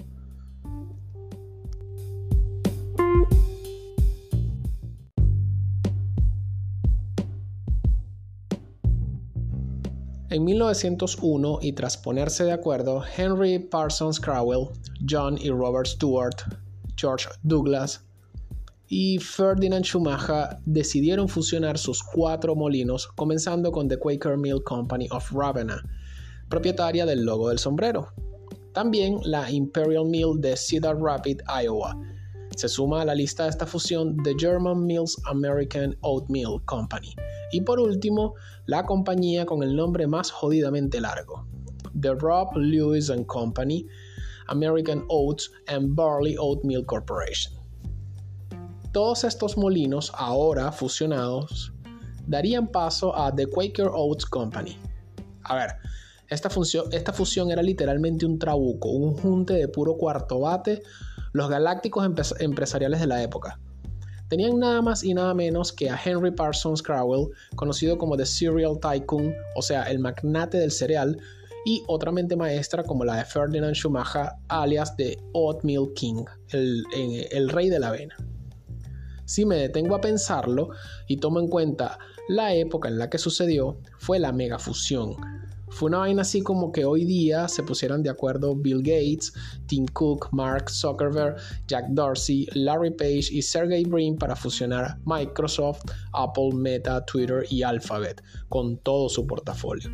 En 10.31 10.45
1901, 10.45 11.59
y 11.61 11.73
tras 11.73 11.97
ponerse 11.97 12.45
de 12.45 12.53
acuerdo, 12.53 13.03
Henry 13.17 13.59
Parsons 13.59 14.17
Crowell, 14.17 14.69
John 15.05 15.38
y 15.38 15.50
Robert 15.50 15.88
Stewart, 15.88 16.38
George 16.95 17.27
Douglas, 17.43 18.05
y 18.88 19.17
Ferdinand 19.17 19.83
Schumacher 19.83 20.55
decidieron 20.65 21.27
fusionar 21.27 21.77
sus 21.77 22.01
cuatro 22.01 22.55
molinos, 22.55 23.07
comenzando 23.07 23.73
con 23.73 23.89
The 23.89 23.97
Quaker 23.97 24.38
Mill 24.38 24.63
Company 24.63 25.09
of 25.11 25.29
Ravenna, 25.33 25.83
propietaria 26.47 27.05
del 27.05 27.25
logo 27.25 27.50
del 27.50 27.59
sombrero. 27.59 28.07
También 28.71 29.19
la 29.25 29.51
Imperial 29.51 30.05
Mill 30.05 30.39
de 30.39 30.55
Cedar 30.55 30.95
Rapids, 30.97 31.43
Iowa. 31.61 31.93
Se 32.55 32.67
suma 32.67 33.01
a 33.01 33.05
la 33.05 33.15
lista 33.15 33.43
de 33.43 33.50
esta 33.50 33.65
fusión 33.65 34.17
The 34.24 34.36
German 34.38 34.86
Mills 34.86 35.17
American 35.25 35.98
Oatmeal 36.01 36.63
Company. 36.65 37.15
Y 37.51 37.62
por 37.62 37.79
último, 37.79 38.36
la 38.65 38.86
compañía 38.86 39.46
con 39.46 39.63
el 39.63 39.75
nombre 39.75 40.08
más 40.08 40.31
jodidamente 40.31 41.01
largo, 41.01 41.46
The 42.00 42.13
Rob 42.15 42.55
Lewis 42.55 43.12
Company, 43.27 43.88
American 44.48 45.05
Oats 45.08 45.51
and 45.67 45.96
Barley 45.96 46.36
Oatmeal 46.38 46.86
Corporation. 46.86 47.53
Todos 48.91 49.24
estos 49.24 49.58
molinos, 49.58 50.12
ahora 50.15 50.72
fusionados, 50.72 51.72
darían 52.27 52.67
paso 52.67 53.15
a 53.15 53.34
The 53.34 53.48
Quaker 53.48 53.89
Oats 53.93 54.25
Company. 54.25 54.77
A 55.43 55.55
ver, 55.55 55.72
esta, 56.27 56.50
esta 56.91 57.13
fusión 57.13 57.51
era 57.51 57.62
literalmente 57.62 58.25
un 58.25 58.38
trabuco, 58.39 58.89
un 58.89 59.15
junte 59.15 59.53
de 59.53 59.67
puro 59.67 59.96
cuarto 59.98 60.39
bate, 60.39 60.81
los 61.33 61.50
galácticos 61.50 62.09
empresariales 62.39 63.00
de 63.00 63.07
la 63.07 63.21
época. 63.21 63.59
Tenían 64.29 64.59
nada 64.59 64.81
más 64.81 65.03
y 65.03 65.13
nada 65.13 65.33
menos 65.33 65.73
que 65.73 65.89
a 65.89 66.00
Henry 66.01 66.31
Parsons 66.31 66.81
Crowell, 66.81 67.27
conocido 67.55 67.97
como 67.97 68.15
The 68.15 68.25
Cereal 68.25 68.79
Tycoon, 68.79 69.33
o 69.55 69.61
sea, 69.61 69.83
el 69.83 70.00
magnate 70.00 70.57
del 70.57 70.71
cereal, 70.71 71.17
y 71.65 71.83
otra 71.88 72.11
mente 72.11 72.35
maestra 72.35 72.83
como 72.83 73.03
la 73.03 73.17
de 73.17 73.25
Ferdinand 73.25 73.75
Schumacher, 73.75 74.29
alias 74.47 74.95
The 74.95 75.17
Oatmeal 75.33 75.91
King, 75.95 76.23
el, 76.50 76.83
el 77.31 77.50
rey 77.50 77.69
de 77.69 77.79
la 77.79 77.89
avena. 77.89 78.15
Si 79.25 79.45
me 79.45 79.55
detengo 79.55 79.95
a 79.95 80.01
pensarlo 80.01 80.69
y 81.07 81.17
tomo 81.17 81.39
en 81.39 81.47
cuenta 81.47 81.97
la 82.27 82.53
época 82.53 82.89
en 82.89 82.97
la 82.97 83.09
que 83.09 83.17
sucedió, 83.17 83.79
fue 84.00 84.19
la 84.19 84.31
megafusión. 84.31 85.15
Fue 85.72 85.88
una 85.88 86.00
vaina 86.00 86.22
así 86.22 86.42
como 86.42 86.72
que 86.72 86.86
hoy 86.86 87.06
día 87.06 87.48
se 87.48 87.63
pusieran 87.63 88.04
de 88.04 88.10
acuerdo 88.10 88.56
Bill 88.56 88.80
Gates, 88.80 89.34
Tim 89.68 89.86
Cook, 89.88 90.28
Mark 90.32 90.70
Zuckerberg, 90.70 91.38
Jack 91.68 91.86
Dorsey, 91.90 92.48
Larry 92.54 92.92
Page 92.92 93.30
y 93.32 93.42
Sergey 93.42 93.86
Brin 93.86 94.18
para 94.18 94.36
fusionar 94.36 94.98
Microsoft, 95.06 95.82
Apple, 96.13 96.50
Meta, 96.54 97.04
Twitter 97.06 97.46
y 97.50 97.63
Alphabet 97.63 98.22
con 98.50 98.78
todo 98.78 99.08
su 99.08 99.25
portafolio. 99.25 99.90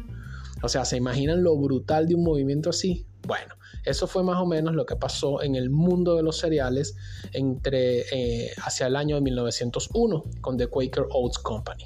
O 0.63 0.67
sea, 0.67 0.83
¿se 0.83 0.97
imaginan 0.97 1.43
lo 1.43 1.55
brutal 1.55 2.07
de 2.07 2.15
un 2.15 2.23
movimiento 2.23 2.71
así? 2.71 3.05
Bueno, 3.27 3.53
eso 3.85 4.07
fue 4.07 4.23
más 4.23 4.37
o 4.41 4.45
menos 4.45 4.73
lo 4.73 4.85
que 4.85 4.95
pasó 4.95 5.43
en 5.43 5.55
el 5.55 5.69
mundo 5.69 6.15
de 6.15 6.23
los 6.23 6.39
cereales 6.39 6.95
entre, 7.33 8.01
eh, 8.11 8.51
hacia 8.63 8.87
el 8.87 8.95
año 8.95 9.15
de 9.15 9.21
1901 9.21 10.23
con 10.41 10.57
The 10.57 10.67
Quaker 10.67 11.05
Oats 11.11 11.37
Company. 11.37 11.85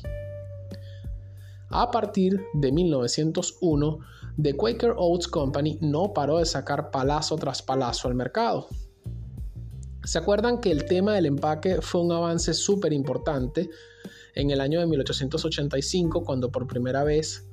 A 1.72 1.90
partir 1.90 2.46
de 2.54 2.72
1901, 2.72 4.00
The 4.42 4.56
Quaker 4.56 4.94
Oats 4.98 5.28
Company 5.28 5.78
no 5.82 6.14
paró 6.14 6.40
de 6.40 6.46
sacar 6.46 6.92
palazo 6.92 7.38
tras 7.38 7.62
palazo 7.62 8.10
al 8.10 8.16
mercado. 8.16 8.68
¿Se 10.04 10.18
acuerdan 10.18 10.60
que 10.60 10.72
el 10.72 10.86
tema 10.86 11.14
del 11.14 11.28
empaque 11.28 11.82
fue 11.82 12.02
un 12.02 12.12
avance 12.12 12.54
súper 12.54 12.92
importante 12.92 13.70
en 14.36 14.52
el 14.52 14.60
año 14.60 14.80
de 14.80 14.88
1885 14.88 16.24
cuando 16.24 16.52
por 16.52 16.68
primera 16.68 17.04
vez 17.04 17.48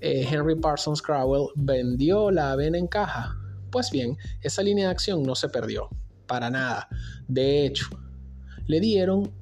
eh, 0.00 0.28
Henry 0.30 0.54
Parsons 0.54 1.02
Crowell 1.02 1.48
vendió 1.56 2.30
la 2.30 2.52
avena 2.52 2.78
en 2.78 2.86
caja? 2.86 3.36
Pues 3.70 3.90
bien, 3.90 4.16
esa 4.42 4.62
línea 4.62 4.86
de 4.86 4.92
acción 4.92 5.22
no 5.22 5.34
se 5.34 5.48
perdió, 5.48 5.88
para 6.26 6.50
nada. 6.50 6.88
De 7.26 7.66
hecho, 7.66 7.86
le 8.66 8.80
dieron 8.80 9.32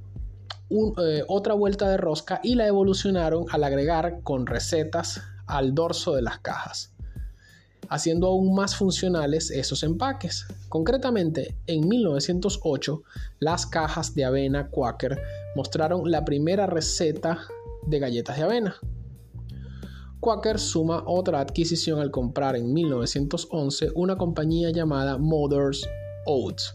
eh, 0.68 1.22
otra 1.28 1.54
vuelta 1.54 1.88
de 1.88 1.96
rosca 1.96 2.40
y 2.42 2.56
la 2.56 2.66
evolucionaron 2.66 3.46
al 3.50 3.62
agregar 3.64 4.20
con 4.22 4.46
recetas 4.46 5.20
al 5.46 5.74
dorso 5.74 6.14
de 6.14 6.22
las 6.22 6.40
cajas, 6.40 6.92
haciendo 7.88 8.26
aún 8.26 8.54
más 8.54 8.74
funcionales 8.74 9.50
esos 9.50 9.84
empaques. 9.84 10.46
Concretamente, 10.68 11.56
en 11.66 11.86
1908, 11.88 13.02
las 13.38 13.66
cajas 13.66 14.14
de 14.14 14.24
avena 14.24 14.68
Quaker 14.68 15.20
mostraron 15.54 16.10
la 16.10 16.24
primera 16.24 16.66
receta 16.66 17.38
de 17.86 17.98
galletas 18.00 18.36
de 18.36 18.42
avena. 18.42 18.76
Quaker 20.18 20.58
suma 20.58 21.04
otra 21.06 21.38
adquisición 21.38 22.00
al 22.00 22.10
comprar 22.10 22.56
en 22.56 22.72
1911 22.72 23.90
una 23.94 24.16
compañía 24.16 24.70
llamada 24.70 25.18
Mother's 25.18 25.88
Oats. 26.26 26.74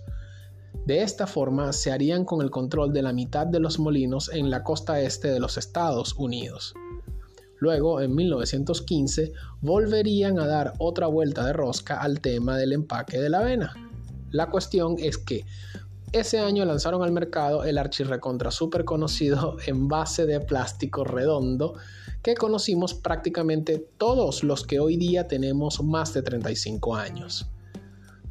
De 0.86 1.02
esta 1.04 1.28
forma 1.28 1.74
se 1.74 1.92
harían 1.92 2.26
con 2.26 2.42
el 2.42 2.50
control 2.50 2.92
de 2.94 3.02
la 3.02 3.14
mitad 3.14 3.46
de 3.46 3.60
los 3.60 3.80
molinos 3.80 4.30
en 4.34 4.50
la 4.50 4.64
costa 4.64 5.00
este 5.02 5.30
de 5.30 5.40
los 5.40 5.58
Estados 5.58 6.16
Unidos. 6.18 6.74
Luego, 7.58 8.02
en 8.02 8.16
1915, 8.16 9.34
volverían 9.62 10.40
a 10.40 10.48
dar 10.48 10.74
otra 10.80 11.06
vuelta 11.06 11.46
de 11.46 11.54
rosca 11.54 12.02
al 12.02 12.20
tema 12.20 12.58
del 12.58 12.74
empaque 12.74 13.20
de 13.20 13.30
la 13.30 13.40
avena. 13.40 13.74
La 14.32 14.50
cuestión 14.50 14.96
es 14.98 15.18
que 15.18 15.46
ese 16.12 16.40
año 16.40 16.66
lanzaron 16.66 17.04
al 17.04 17.12
mercado 17.12 17.64
el 17.64 17.78
archirrecontra 17.78 18.52
super 18.52 18.84
conocido 18.84 19.58
envase 19.66 20.26
de 20.26 20.40
plástico 20.40 21.04
redondo 21.04 21.76
que 22.22 22.36
conocimos 22.36 22.94
prácticamente 22.94 23.88
todos 23.98 24.44
los 24.44 24.66
que 24.66 24.80
hoy 24.80 24.98
día 24.98 25.28
tenemos 25.28 25.82
más 25.84 26.14
de 26.14 26.22
35 26.22 26.96
años. 26.96 27.48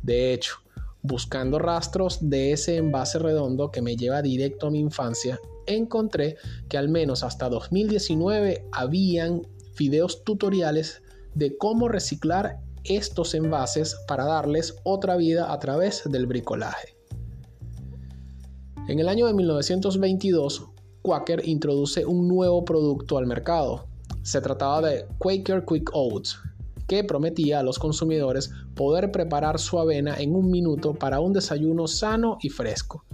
De 0.02 0.32
hecho, 0.32 0.56
buscando 1.02 1.58
rastros 1.58 2.18
de 2.20 2.52
ese 2.52 2.76
envase 2.76 3.18
redondo 3.18 3.70
que 3.70 3.82
me 3.82 3.96
lleva 3.96 4.22
directo 4.22 4.66
a 4.66 4.70
mi 4.70 4.80
infancia, 4.80 5.38
encontré 5.66 6.36
que 6.68 6.78
al 6.78 6.88
menos 6.88 7.22
hasta 7.22 7.48
2019 7.48 8.66
habían 8.72 9.42
videos 9.78 10.24
tutoriales 10.24 11.02
de 11.34 11.56
cómo 11.56 11.88
reciclar 11.88 12.60
estos 12.84 13.34
envases 13.34 13.96
para 14.06 14.24
darles 14.24 14.76
otra 14.84 15.16
vida 15.16 15.52
a 15.52 15.58
través 15.58 16.02
del 16.04 16.26
bricolaje. 16.26 16.96
En 18.88 18.98
el 18.98 19.08
año 19.08 19.26
de 19.26 19.34
1922, 19.34 20.66
Quaker 21.02 21.46
introduce 21.46 22.04
un 22.04 22.28
nuevo 22.28 22.64
producto 22.64 23.18
al 23.18 23.26
mercado. 23.26 23.86
Se 24.22 24.40
trataba 24.40 24.82
de 24.82 25.06
Quaker 25.18 25.64
Quick 25.64 25.90
Oats, 25.94 26.38
que 26.90 27.04
prometía 27.04 27.60
a 27.60 27.62
los 27.62 27.78
consumidores 27.78 28.50
poder 28.74 29.12
preparar 29.12 29.60
su 29.60 29.78
avena 29.78 30.16
en 30.18 30.34
un 30.34 30.50
minuto 30.50 30.92
para 30.92 31.20
un 31.20 31.32
desayuno 31.32 31.86
sano 31.86 32.38
y 32.42 32.48
fresco. 32.48 33.04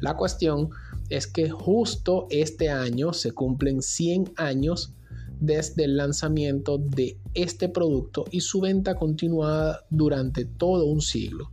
La 0.00 0.16
cuestión 0.16 0.70
es 1.08 1.28
que 1.28 1.48
justo 1.48 2.26
este 2.30 2.68
año 2.68 3.12
se 3.12 3.30
cumplen 3.30 3.80
100 3.80 4.32
años 4.34 4.92
desde 5.38 5.84
el 5.84 5.96
lanzamiento 5.96 6.78
de 6.78 7.16
este 7.34 7.68
producto 7.68 8.24
y 8.32 8.40
su 8.40 8.60
venta 8.60 8.96
continuada 8.96 9.84
durante 9.88 10.44
todo 10.44 10.86
un 10.86 11.00
siglo. 11.00 11.52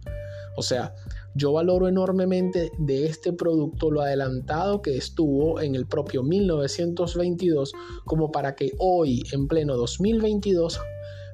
O 0.58 0.64
sea, 0.64 0.96
yo 1.36 1.54
valoro 1.54 1.88
enormemente 1.88 2.72
de 2.80 3.06
este 3.06 3.32
producto 3.32 3.92
lo 3.92 4.02
adelantado 4.02 4.82
que 4.82 4.98
estuvo 4.98 5.62
en 5.62 5.76
el 5.76 5.86
propio 5.86 6.24
1922 6.24 7.74
como 8.06 8.32
para 8.32 8.56
que 8.56 8.72
hoy, 8.80 9.22
en 9.32 9.48
pleno 9.48 9.78
2022, 9.78 10.80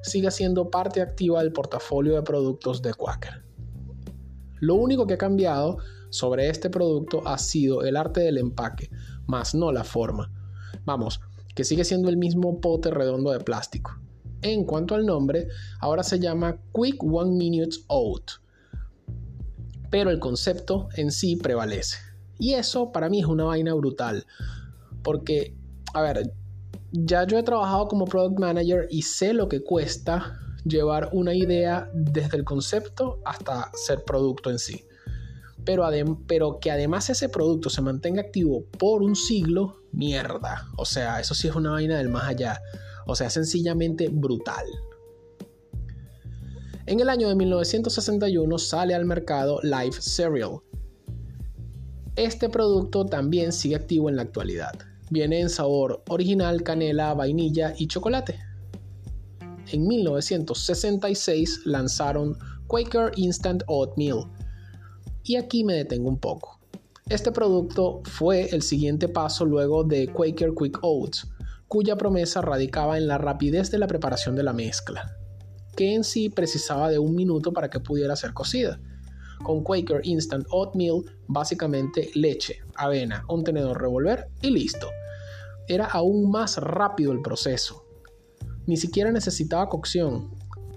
siga 0.02 0.30
siendo 0.30 0.70
parte 0.70 1.00
activa 1.00 1.42
del 1.42 1.52
portafolio 1.52 2.14
de 2.14 2.22
productos 2.22 2.82
de 2.82 2.94
Quaker. 2.94 3.44
Lo 4.60 4.74
único 4.74 5.06
que 5.06 5.14
ha 5.14 5.18
cambiado 5.18 5.78
sobre 6.10 6.48
este 6.48 6.68
producto 6.70 7.26
ha 7.26 7.38
sido 7.38 7.82
el 7.82 7.96
arte 7.96 8.20
del 8.20 8.38
empaque, 8.38 8.90
más 9.26 9.54
no 9.54 9.72
la 9.72 9.84
forma. 9.84 10.30
Vamos, 10.84 11.20
que 11.54 11.64
sigue 11.64 11.84
siendo 11.84 12.08
el 12.08 12.16
mismo 12.16 12.60
pote 12.60 12.90
redondo 12.90 13.30
de 13.30 13.40
plástico. 13.40 13.98
En 14.42 14.64
cuanto 14.64 14.94
al 14.94 15.06
nombre, 15.06 15.48
ahora 15.80 16.02
se 16.02 16.18
llama 16.18 16.58
Quick 16.74 17.02
One 17.02 17.36
Minute 17.36 17.76
Oat, 17.88 18.30
pero 19.90 20.10
el 20.10 20.18
concepto 20.18 20.88
en 20.96 21.10
sí 21.10 21.36
prevalece. 21.36 21.98
Y 22.38 22.54
eso 22.54 22.90
para 22.90 23.10
mí 23.10 23.20
es 23.20 23.26
una 23.26 23.44
vaina 23.44 23.74
brutal, 23.74 24.24
porque, 25.02 25.54
a 25.92 26.00
ver, 26.00 26.32
ya 26.92 27.26
yo 27.26 27.38
he 27.38 27.42
trabajado 27.42 27.88
como 27.88 28.04
product 28.04 28.38
manager 28.38 28.86
y 28.90 29.02
sé 29.02 29.32
lo 29.32 29.48
que 29.48 29.62
cuesta 29.62 30.38
llevar 30.64 31.08
una 31.12 31.34
idea 31.34 31.90
desde 31.94 32.36
el 32.36 32.44
concepto 32.44 33.20
hasta 33.24 33.70
ser 33.74 34.04
producto 34.04 34.50
en 34.50 34.58
sí 34.58 34.84
pero, 35.64 36.58
que 36.60 36.70
además 36.70 37.10
ese 37.10 37.28
producto 37.28 37.70
se 37.70 37.82
mantenga 37.82 38.22
activo 38.22 38.64
por 38.78 39.02
un 39.02 39.16
siglo, 39.16 39.82
mierda. 39.92 40.68
O 40.76 40.84
sea, 40.84 41.20
eso 41.20 41.34
sí 41.34 41.48
es 41.48 41.54
una 41.54 41.72
vaina 41.72 41.98
del 41.98 42.08
más 42.08 42.24
allá. 42.24 42.60
O 43.06 43.14
sea, 43.14 43.30
sencillamente 43.30 44.08
brutal. 44.08 44.64
En 46.86 47.00
el 47.00 47.08
año 47.08 47.28
de 47.28 47.34
1961 47.36 48.58
sale 48.58 48.94
al 48.94 49.04
mercado 49.04 49.60
Life 49.62 50.00
Cereal. 50.00 50.60
Este 52.16 52.48
producto 52.48 53.06
también 53.06 53.52
sigue 53.52 53.76
activo 53.76 54.08
en 54.08 54.16
la 54.16 54.22
actualidad. 54.22 54.72
Viene 55.10 55.40
en 55.40 55.50
sabor 55.50 56.02
original, 56.08 56.62
canela, 56.62 57.12
vainilla 57.14 57.74
y 57.76 57.88
chocolate. 57.88 58.38
En 59.72 59.86
1966 59.86 61.62
lanzaron 61.66 62.38
Quaker 62.66 63.12
Instant 63.16 63.62
Oatmeal, 63.66 64.24
y 65.24 65.36
aquí 65.36 65.64
me 65.64 65.74
detengo 65.74 66.08
un 66.08 66.18
poco. 66.18 66.58
Este 67.08 67.32
producto 67.32 68.02
fue 68.04 68.48
el 68.50 68.62
siguiente 68.62 69.08
paso 69.08 69.44
luego 69.44 69.84
de 69.84 70.08
Quaker 70.08 70.52
Quick 70.56 70.78
Oats, 70.82 71.26
cuya 71.66 71.96
promesa 71.96 72.40
radicaba 72.40 72.98
en 72.98 73.06
la 73.06 73.18
rapidez 73.18 73.70
de 73.70 73.78
la 73.78 73.86
preparación 73.86 74.36
de 74.36 74.44
la 74.44 74.52
mezcla, 74.52 75.16
que 75.76 75.94
en 75.94 76.04
sí 76.04 76.30
precisaba 76.30 76.88
de 76.88 76.98
un 76.98 77.14
minuto 77.14 77.52
para 77.52 77.68
que 77.68 77.80
pudiera 77.80 78.14
ser 78.16 78.32
cocida. 78.32 78.80
Con 79.42 79.64
Quaker 79.64 80.00
Instant 80.04 80.46
Oatmeal, 80.50 81.02
básicamente 81.26 82.10
leche, 82.14 82.58
avena, 82.76 83.24
un 83.28 83.42
tenedor 83.42 83.80
revolver 83.80 84.28
y 84.42 84.50
listo. 84.50 84.88
Era 85.70 85.86
aún 85.86 86.30
más 86.30 86.56
rápido 86.56 87.12
el 87.12 87.22
proceso. 87.22 87.86
Ni 88.66 88.76
siquiera 88.76 89.12
necesitaba 89.12 89.68
cocción, 89.68 90.30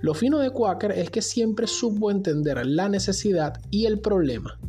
lo 0.04 0.14
fino 0.14 0.40
de 0.40 0.52
Quaker 0.52 0.92
es 0.92 1.10
que 1.10 1.22
siempre 1.22 1.66
supo 1.66 2.12
entender 2.12 2.64
la 2.66 2.90
necesidad 2.90 3.62
y 3.72 3.86
el 3.86 4.02
problema 4.02 4.60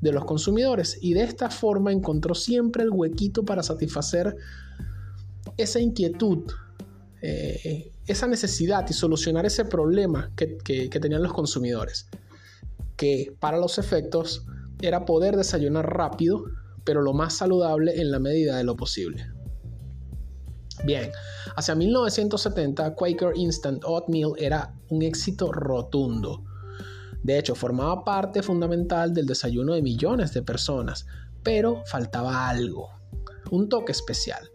de 0.00 0.12
los 0.12 0.24
consumidores 0.24 0.98
y 1.02 1.12
de 1.12 1.24
esta 1.24 1.50
forma 1.50 1.90
encontró 1.90 2.36
siempre 2.36 2.84
el 2.84 2.90
huequito 2.90 3.44
para 3.44 3.64
satisfacer 3.64 4.36
esa 5.56 5.80
inquietud, 5.80 6.44
eh, 7.20 7.90
esa 8.06 8.28
necesidad 8.28 8.86
y 8.88 8.92
solucionar 8.92 9.44
ese 9.44 9.64
problema 9.64 10.30
que, 10.36 10.56
que 10.56 11.00
tenían 11.00 11.24
los 11.24 11.32
consumidores, 11.32 12.06
que 12.96 13.34
para 13.40 13.58
los 13.58 13.78
efectos 13.78 14.46
era 14.80 15.04
poder 15.04 15.36
desayunar 15.36 15.96
rápido, 15.96 16.44
pero 16.84 17.02
lo 17.02 17.12
más 17.12 17.36
saludable 17.36 18.00
en 18.00 18.12
la 18.12 18.20
medida 18.20 18.56
de 18.56 18.62
lo 18.62 18.76
posible. 18.76 19.35
Bien, 20.84 21.10
hacia 21.56 21.74
1970 21.74 22.94
Quaker 22.94 23.32
Instant 23.34 23.82
Oatmeal 23.84 24.32
era 24.38 24.74
un 24.90 25.02
éxito 25.02 25.52
rotundo. 25.52 26.44
De 27.22 27.38
hecho, 27.38 27.54
formaba 27.54 28.04
parte 28.04 28.42
fundamental 28.42 29.12
del 29.12 29.26
desayuno 29.26 29.74
de 29.74 29.82
millones 29.82 30.32
de 30.32 30.42
personas, 30.42 31.06
pero 31.42 31.82
faltaba 31.86 32.48
algo, 32.48 32.90
un 33.50 33.68
toque 33.68 33.92
especial. 33.92 34.50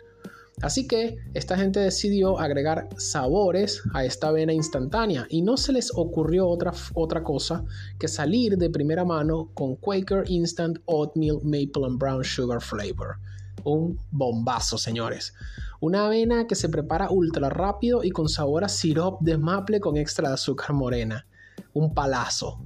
Así 0.62 0.88
que 0.88 1.17
esta 1.34 1.57
gente 1.57 1.79
decidió 1.79 2.39
agregar 2.39 2.88
sabores 2.97 3.81
a 3.93 4.05
esta 4.05 4.27
avena 4.27 4.53
instantánea 4.53 5.25
y 5.29 5.41
no 5.41 5.57
se 5.57 5.73
les 5.73 5.91
ocurrió 5.95 6.47
otra, 6.47 6.71
otra 6.93 7.23
cosa 7.23 7.65
que 7.97 8.07
salir 8.07 8.57
de 8.57 8.69
primera 8.69 9.03
mano 9.03 9.49
con 9.55 9.75
Quaker 9.75 10.29
Instant 10.29 10.77
Oatmeal 10.86 11.39
Maple 11.43 11.86
and 11.88 11.97
Brown 11.97 12.23
Sugar 12.23 12.62
Flavor. 12.62 13.17
Un 13.63 14.00
bombazo, 14.12 14.78
señores. 14.78 15.34
Una 15.80 16.06
avena 16.06 16.47
que 16.47 16.56
se 16.56 16.69
prepara 16.69 17.10
ultra 17.10 17.50
rápido 17.50 18.04
y 18.04 18.12
con 18.12 18.30
sabor 18.30 18.63
a 18.63 18.69
sirop 18.69 19.21
de 19.21 19.38
maple 19.38 19.80
con 19.80 19.97
extra 19.97 20.30
de 20.30 20.36
azúcar 20.36 20.74
morena. 20.74 21.26
Un 21.74 21.93
palazo. 21.93 22.62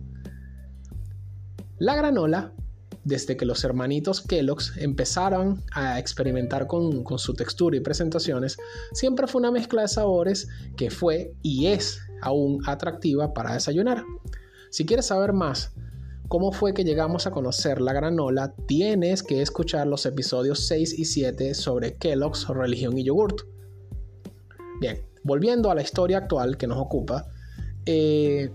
La 1.77 1.95
granola, 1.95 2.53
desde 3.03 3.37
que 3.37 3.45
los 3.45 3.63
hermanitos 3.63 4.21
Kellogg's 4.21 4.73
empezaron 4.77 5.63
a 5.73 5.99
experimentar 5.99 6.67
con, 6.67 7.03
con 7.03 7.19
su 7.19 7.33
textura 7.33 7.77
y 7.77 7.81
presentaciones, 7.81 8.57
siempre 8.93 9.27
fue 9.27 9.39
una 9.39 9.51
mezcla 9.51 9.81
de 9.81 9.87
sabores 9.87 10.47
que 10.75 10.89
fue 10.89 11.33
y 11.41 11.67
es 11.67 11.99
aún 12.21 12.61
atractiva 12.65 13.33
para 13.33 13.53
desayunar. 13.53 14.03
Si 14.71 14.85
quieres 14.85 15.07
saber 15.07 15.33
más 15.33 15.73
cómo 16.27 16.51
fue 16.51 16.73
que 16.73 16.83
llegamos 16.83 17.27
a 17.27 17.31
conocer 17.31 17.81
la 17.81 17.93
granola, 17.93 18.53
tienes 18.67 19.23
que 19.23 19.41
escuchar 19.41 19.87
los 19.87 20.05
episodios 20.05 20.67
6 20.67 20.97
y 20.97 21.05
7 21.05 21.53
sobre 21.53 21.95
Kellogg's, 21.97 22.47
religión 22.47 22.97
y 22.97 23.03
yogurt. 23.03 23.41
Bien, 24.79 25.01
volviendo 25.23 25.71
a 25.71 25.75
la 25.75 25.81
historia 25.81 26.19
actual 26.19 26.57
que 26.57 26.67
nos 26.67 26.77
ocupa, 26.77 27.25
eh, 27.85 28.51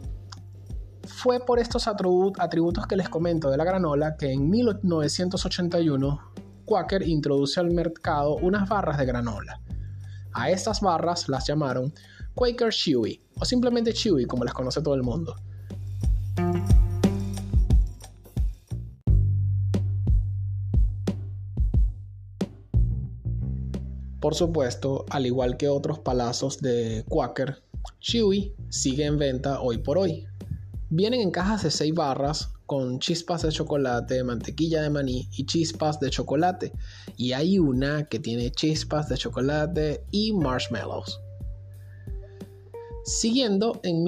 Fue 1.06 1.40
por 1.40 1.59
estos 1.59 1.88
atributos 1.88 2.87
que 2.87 2.94
les 2.96 3.09
comento 3.09 3.50
de 3.50 3.56
la 3.56 3.64
granola 3.64 4.16
que 4.16 4.33
en 4.33 4.48
1981 4.48 6.20
Quaker 6.64 7.02
introduce 7.02 7.59
al 7.59 7.70
mercado 7.70 8.37
unas 8.37 8.68
barras 8.68 8.98
de 8.98 9.06
granola. 9.06 9.61
A 10.33 10.50
estas 10.50 10.80
barras 10.80 11.28
las 11.28 11.46
llamaron 11.46 11.92
Quaker 12.35 12.70
Chewy 12.70 13.20
o 13.40 13.44
simplemente 13.44 13.92
Chewy 13.92 14.26
como 14.26 14.44
las 14.44 14.54
conoce 14.54 14.83
todo 14.83 14.94
el 14.94 15.02
mundo. 15.02 15.35
Por 24.20 24.35
supuesto, 24.35 25.06
al 25.09 25.26
igual 25.26 25.56
que 25.56 25.68
otros 25.68 25.98
palazos 25.98 26.61
de 26.61 27.04
Quaker, 27.09 27.62
Chewy 28.00 28.54
sigue 28.68 29.06
en 29.06 29.18
venta 29.18 29.61
hoy 29.61 29.78
por 29.78 29.96
hoy. 29.96 30.26
Vienen 30.90 31.20
en 31.20 31.30
cajas 31.30 31.62
de 31.62 31.70
6 31.70 31.94
barras 31.94 32.50
con 32.66 32.98
chispas 32.98 33.42
de 33.42 33.48
chocolate, 33.50 34.22
mantequilla 34.22 34.83
de 34.83 34.90
maní 34.90 35.28
y 35.33 35.46
chispas 35.46 36.00
de 36.00 36.11
chocolate. 36.11 36.72
Y 37.16 37.33
hay 37.33 37.59
una 37.59 38.04
que 38.04 38.18
tiene 38.18 38.50
chispas 38.50 39.09
de 39.09 39.16
chocolate 39.16 40.04
y 40.11 40.33
marshmallows. 40.33 41.18
Siguiendo, 43.04 43.80
en, 43.83 44.06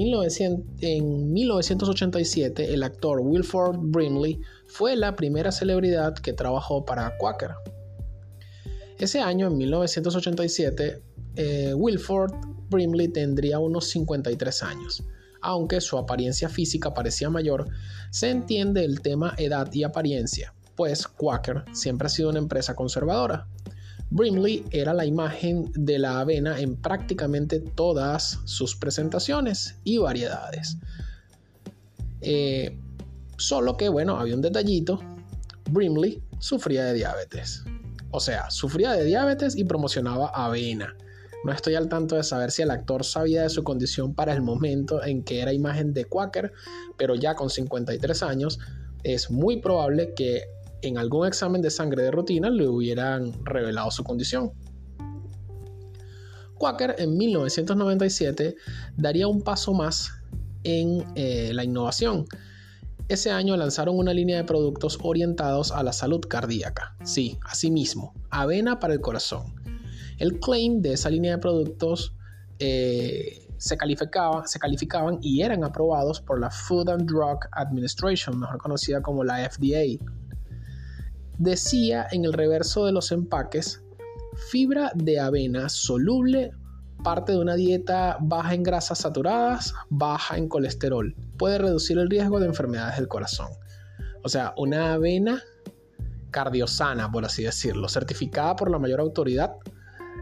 en 0.81 1.33
1987 1.33 2.75
el 2.75 2.83
actor 2.83 3.21
Wilford 3.21 3.79
Brimley 3.79 4.39
fue 4.67 4.95
la 4.95 5.17
primera 5.17 5.51
celebridad 5.51 6.15
que 6.15 6.35
trabajó 6.35 6.85
para 6.85 7.17
Quaker. 7.17 7.53
Ese 8.99 9.21
año, 9.21 9.49
en 9.49 9.57
1987, 9.57 11.03
eh, 11.37 11.75
Wilford 11.75 12.33
Brimley 12.71 13.09
tendría 13.09 13.59
unos 13.59 13.89
53 13.91 14.63
años. 14.63 15.05
Aunque 15.41 15.81
su 15.81 15.99
apariencia 15.99 16.49
física 16.49 16.95
parecía 16.95 17.29
mayor, 17.31 17.69
se 18.11 18.31
entiende 18.31 18.85
el 18.85 19.01
tema 19.01 19.35
edad 19.39 19.73
y 19.73 19.83
apariencia, 19.83 20.55
pues 20.77 21.07
Quaker 21.07 21.65
siempre 21.73 22.07
ha 22.07 22.11
sido 22.11 22.31
una 22.31 22.39
empresa 22.39 22.75
conservadora. 22.75 23.49
Brimley 24.11 24.65
era 24.71 24.93
la 24.93 25.07
imagen 25.07 25.73
de 25.75 25.99
la 25.99 26.21
avena 26.21 26.61
en 26.61 26.77
prácticamente 26.77 27.61
todas 27.61 28.41
sus 28.45 28.77
presentaciones 28.77 29.77
y 29.85 29.99
variedades. 29.99 30.77
Eh, 32.21 32.79
solo 33.39 33.77
que, 33.77 33.89
bueno, 33.89 34.19
había 34.19 34.35
un 34.35 34.43
detallito. 34.43 35.01
Brimley 35.71 36.23
sufría 36.39 36.85
de 36.85 36.95
diabetes. 36.95 37.65
O 38.13 38.21
sea, 38.21 38.51
sufría 38.51 38.93
de 38.93 39.05
diabetes 39.05 39.57
y 39.57 39.65
promocionaba 39.65 40.29
avena. 40.29 40.95
No 41.45 41.51
estoy 41.51 41.75
al 41.75 41.89
tanto 41.89 42.15
de 42.15 42.23
saber 42.23 42.53
si 42.53 42.63
el 42.63 42.71
actor 42.71 43.05
sabía 43.05 43.43
de 43.43 43.49
su 43.49 43.65
condición 43.65 44.15
para 44.15 44.33
el 44.33 44.43
momento 44.43 45.03
en 45.03 45.25
que 45.25 45.41
era 45.41 45.53
imagen 45.53 45.93
de 45.93 46.05
Quaker, 46.05 46.53
pero 46.97 47.17
ya 47.17 47.35
con 47.35 47.51
53 47.51 48.23
años 48.23 48.61
es 49.03 49.31
muy 49.31 49.61
probable 49.61 50.13
que 50.15 50.45
en 50.83 50.99
algún 50.99 51.27
examen 51.27 51.63
de 51.63 51.71
sangre 51.71 52.03
de 52.03 52.11
rutina 52.11 52.51
le 52.51 52.69
hubieran 52.69 53.45
revelado 53.45 53.91
su 53.91 54.05
condición. 54.05 54.53
Quaker 56.59 56.97
en 56.99 57.17
1997 57.17 58.55
daría 58.97 59.27
un 59.27 59.43
paso 59.43 59.73
más 59.73 60.13
en 60.63 61.05
eh, 61.17 61.51
la 61.55 61.65
innovación 61.65 62.27
ese 63.13 63.31
año 63.31 63.57
lanzaron 63.57 63.99
una 63.99 64.13
línea 64.13 64.39
de 64.39 64.45
productos 64.45 64.99
orientados 65.03 65.73
a 65.73 65.83
la 65.83 65.93
salud 65.93 66.21
cardíaca. 66.21 66.97
Sí, 67.05 67.39
así 67.45 67.71
mismo, 67.71 68.15
avena 68.31 68.79
para 68.79 68.95
el 68.95 69.01
corazón. 69.01 69.55
El 70.19 70.39
claim 70.41 70.81
de 70.81 70.93
esa 70.93 71.11
línea 71.11 71.33
de 71.33 71.39
productos 71.39 72.15
eh, 72.59 73.49
se, 73.59 73.77
calificaba, 73.77 74.47
se 74.47 74.59
calificaban 74.59 75.19
y 75.21 75.43
eran 75.43 75.65
aprobados 75.65 76.21
por 76.21 76.41
la 76.41 76.51
Food 76.51 76.91
and 76.91 77.09
Drug 77.09 77.39
Administration, 77.53 78.39
mejor 78.39 78.59
conocida 78.59 79.03
como 79.03 79.25
la 79.25 79.49
FDA. 79.49 80.03
Decía 81.39 82.07
en 82.13 82.25
el 82.25 82.33
reverso 82.33 82.87
de 82.87 82.93
los 82.93 83.11
empaques, 83.13 83.83
fibra 84.51 84.93
de 84.95 85.21
avena 85.21 85.69
soluble 85.69 86.53
parte 87.03 87.33
de 87.33 87.39
una 87.39 87.55
dieta 87.55 88.17
baja 88.21 88.55
en 88.55 88.63
grasas 88.63 88.99
saturadas, 88.99 89.75
baja 89.91 90.37
en 90.37 90.49
colesterol. 90.49 91.15
Puede 91.37 91.59
reducir 91.59 91.99
el 91.99 92.09
riesgo 92.09 92.41
de 92.41 92.47
enfermedades 92.47 92.97
del 92.97 93.09
corazón. 93.09 93.49
O 94.23 94.29
sea, 94.29 94.55
una 94.57 94.95
avena 94.95 95.43
cardiosana, 96.31 97.11
por 97.11 97.25
así 97.25 97.43
decirlo, 97.43 97.89
certificada 97.89 98.57
por 98.57 98.71
la 98.71 98.79
mayor 98.79 99.01
autoridad 99.01 99.53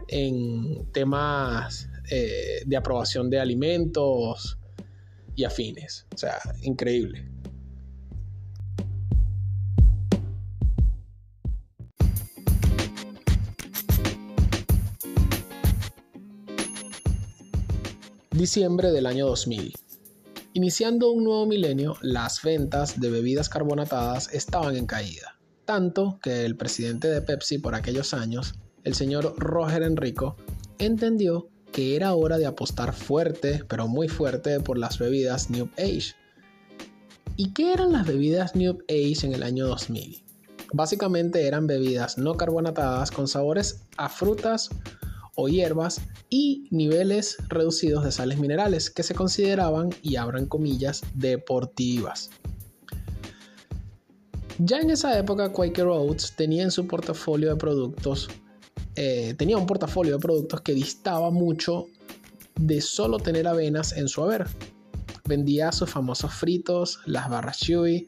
en 0.07 0.85
temas 0.91 1.89
eh, 2.09 2.63
de 2.65 2.77
aprobación 2.77 3.29
de 3.29 3.39
alimentos 3.39 4.57
y 5.35 5.45
afines. 5.45 6.05
O 6.13 6.17
sea, 6.17 6.37
increíble. 6.61 7.30
Diciembre 18.41 18.91
del 18.91 19.05
año 19.05 19.27
2000. 19.27 19.71
Iniciando 20.53 21.11
un 21.11 21.25
nuevo 21.25 21.45
milenio, 21.45 21.95
las 22.01 22.41
ventas 22.41 22.99
de 22.99 23.11
bebidas 23.11 23.49
carbonatadas 23.49 24.33
estaban 24.33 24.75
en 24.75 24.87
caída, 24.87 25.39
tanto 25.63 26.17
que 26.23 26.43
el 26.43 26.57
presidente 26.57 27.07
de 27.07 27.21
Pepsi 27.21 27.59
por 27.59 27.75
aquellos 27.75 28.15
años, 28.15 28.55
el 28.83 28.95
señor 28.95 29.35
Roger 29.37 29.83
Enrico, 29.83 30.37
entendió 30.79 31.49
que 31.71 31.95
era 31.95 32.15
hora 32.15 32.39
de 32.39 32.47
apostar 32.47 32.93
fuerte, 32.93 33.63
pero 33.69 33.87
muy 33.87 34.07
fuerte, 34.07 34.59
por 34.59 34.79
las 34.79 34.97
bebidas 34.97 35.51
New 35.51 35.69
Age. 35.77 36.15
¿Y 37.35 37.53
qué 37.53 37.73
eran 37.73 37.91
las 37.91 38.07
bebidas 38.07 38.55
New 38.55 38.79
Age 38.89 39.27
en 39.27 39.33
el 39.35 39.43
año 39.43 39.67
2000? 39.67 40.23
Básicamente 40.73 41.45
eran 41.45 41.67
bebidas 41.67 42.17
no 42.17 42.33
carbonatadas 42.37 43.11
con 43.11 43.27
sabores 43.27 43.83
a 43.97 44.09
frutas 44.09 44.71
o 45.41 45.49
hierbas 45.49 46.01
y 46.29 46.67
niveles 46.71 47.37
reducidos 47.49 48.03
de 48.03 48.11
sales 48.11 48.39
minerales 48.39 48.89
que 48.89 49.03
se 49.03 49.15
consideraban, 49.15 49.89
y 50.01 50.15
abran 50.15 50.45
comillas, 50.45 51.01
deportivas. 51.13 52.29
Ya 54.59 54.79
en 54.79 54.91
esa 54.91 55.17
época 55.17 55.51
Quaker 55.51 55.87
Oats 55.87 56.35
tenía 56.35 56.63
en 56.63 56.71
su 56.71 56.87
portafolio 56.87 57.49
de 57.49 57.55
productos, 57.55 58.29
eh, 58.95 59.33
tenía 59.37 59.57
un 59.57 59.65
portafolio 59.65 60.13
de 60.13 60.19
productos 60.19 60.61
que 60.61 60.73
distaba 60.73 61.31
mucho 61.31 61.87
de 62.55 62.81
solo 62.81 63.17
tener 63.17 63.47
avenas 63.47 63.93
en 63.93 64.07
su 64.07 64.21
haber. 64.21 64.45
Vendía 65.25 65.71
sus 65.71 65.89
famosos 65.89 66.33
fritos, 66.33 66.99
las 67.05 67.29
barras 67.29 67.57
chewy, 67.57 68.07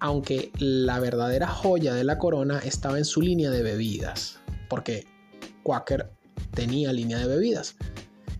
aunque 0.00 0.50
la 0.58 0.98
verdadera 0.98 1.46
joya 1.46 1.94
de 1.94 2.04
la 2.04 2.18
corona 2.18 2.58
estaba 2.58 2.98
en 2.98 3.04
su 3.04 3.22
línea 3.22 3.50
de 3.50 3.62
bebidas, 3.62 4.38
porque 4.68 5.06
Quaker 5.62 6.10
tenía 6.54 6.92
línea 6.92 7.18
de 7.18 7.26
bebidas. 7.26 7.76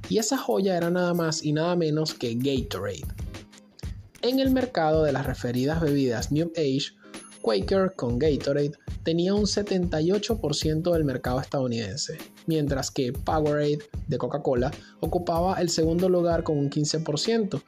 Y 0.08 0.18
esa 0.18 0.36
joya 0.36 0.76
era 0.76 0.90
nada 0.90 1.14
más 1.14 1.42
y 1.44 1.52
nada 1.52 1.76
menos 1.76 2.14
que 2.14 2.34
Gatorade. 2.34 3.06
En 4.22 4.38
el 4.38 4.50
mercado 4.50 5.04
de 5.04 5.12
las 5.12 5.26
referidas 5.26 5.80
bebidas 5.80 6.30
New 6.30 6.52
Age, 6.56 6.92
Quaker 7.42 7.94
con 7.96 8.18
Gatorade 8.18 8.72
tenía 9.02 9.34
un 9.34 9.44
78% 9.44 10.92
del 10.92 11.04
mercado 11.04 11.40
estadounidense, 11.40 12.18
mientras 12.46 12.90
que 12.90 13.12
Powerade 13.12 13.80
de 14.06 14.18
Coca-Cola 14.18 14.70
ocupaba 15.00 15.60
el 15.60 15.68
segundo 15.68 16.08
lugar 16.08 16.44
con 16.44 16.56
un 16.56 16.70
15%, 16.70 17.62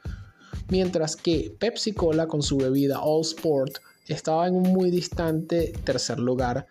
mientras 0.69 1.15
que 1.15 1.53
Pepsi 1.59 1.93
Cola 1.93 2.27
con 2.27 2.41
su 2.41 2.57
bebida 2.57 3.01
All 3.01 3.21
Sport 3.21 3.79
estaba 4.07 4.47
en 4.47 4.55
un 4.55 4.71
muy 4.71 4.91
distante 4.91 5.73
tercer 5.83 6.19
lugar 6.19 6.67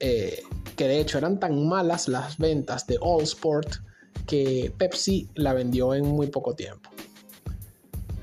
eh, 0.00 0.42
que 0.78 0.86
de 0.86 1.00
hecho 1.00 1.18
eran 1.18 1.40
tan 1.40 1.66
malas 1.66 2.06
las 2.06 2.38
ventas 2.38 2.86
de 2.86 2.98
All 3.00 3.24
Sport 3.24 3.78
que 4.26 4.72
Pepsi 4.78 5.28
la 5.34 5.52
vendió 5.52 5.92
en 5.92 6.06
muy 6.06 6.28
poco 6.28 6.54
tiempo. 6.54 6.88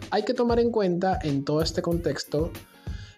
Hay 0.10 0.24
que 0.24 0.34
tomar 0.34 0.60
en 0.62 0.72
cuenta 0.72 1.20
en 1.22 1.44
todo 1.44 1.62
este 1.62 1.82
contexto 1.82 2.52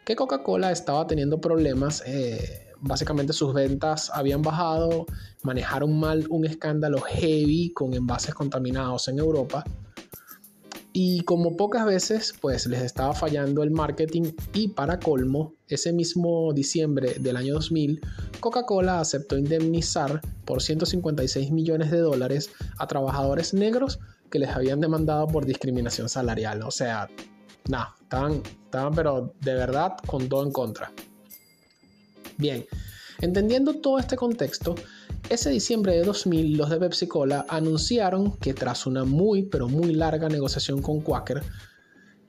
que 0.03 0.15
Coca-Cola 0.15 0.71
estaba 0.71 1.05
teniendo 1.05 1.39
problemas, 1.39 2.01
eh, 2.07 2.73
básicamente 2.79 3.31
sus 3.31 3.53
ventas 3.53 4.09
habían 4.11 4.41
bajado, 4.41 5.05
manejaron 5.43 5.99
mal 5.99 6.25
un 6.29 6.43
escándalo 6.45 6.99
heavy 7.01 7.71
con 7.73 7.93
envases 7.93 8.33
contaminados 8.33 9.07
en 9.07 9.19
Europa 9.19 9.63
y 10.93 11.21
como 11.21 11.55
pocas 11.55 11.85
veces, 11.85 12.33
pues 12.41 12.65
les 12.65 12.81
estaba 12.81 13.13
fallando 13.13 13.63
el 13.63 13.71
marketing 13.71 14.31
y 14.53 14.69
para 14.69 14.99
colmo, 14.99 15.53
ese 15.67 15.93
mismo 15.93 16.53
diciembre 16.53 17.15
del 17.19 17.37
año 17.37 17.55
2000, 17.55 18.01
Coca-Cola 18.39 18.99
aceptó 18.99 19.37
indemnizar 19.37 20.21
por 20.45 20.61
156 20.61 21.51
millones 21.51 21.91
de 21.91 21.99
dólares 21.99 22.49
a 22.79 22.87
trabajadores 22.87 23.53
negros 23.53 23.99
que 24.31 24.39
les 24.39 24.49
habían 24.49 24.81
demandado 24.81 25.27
por 25.27 25.45
discriminación 25.45 26.09
salarial. 26.09 26.63
O 26.63 26.71
sea, 26.71 27.09
nada, 27.69 27.95
estaban, 28.01 28.41
estaban 28.65 28.93
pero 28.95 29.33
de 29.41 29.53
verdad 29.53 29.93
con 30.05 30.27
todo 30.27 30.43
en 30.43 30.51
contra. 30.51 30.91
Bien, 32.37 32.65
entendiendo 33.19 33.75
todo 33.75 33.99
este 33.99 34.15
contexto, 34.15 34.75
ese 35.29 35.49
diciembre 35.49 35.93
de 35.93 36.03
2000, 36.03 36.57
los 36.57 36.69
de 36.69 36.79
Pepsi 36.79 37.07
Cola 37.07 37.45
anunciaron 37.49 38.37
que 38.37 38.53
tras 38.53 38.85
una 38.85 39.03
muy 39.03 39.43
pero 39.43 39.67
muy 39.67 39.93
larga 39.93 40.29
negociación 40.29 40.81
con 40.81 41.01
Quaker, 41.01 41.43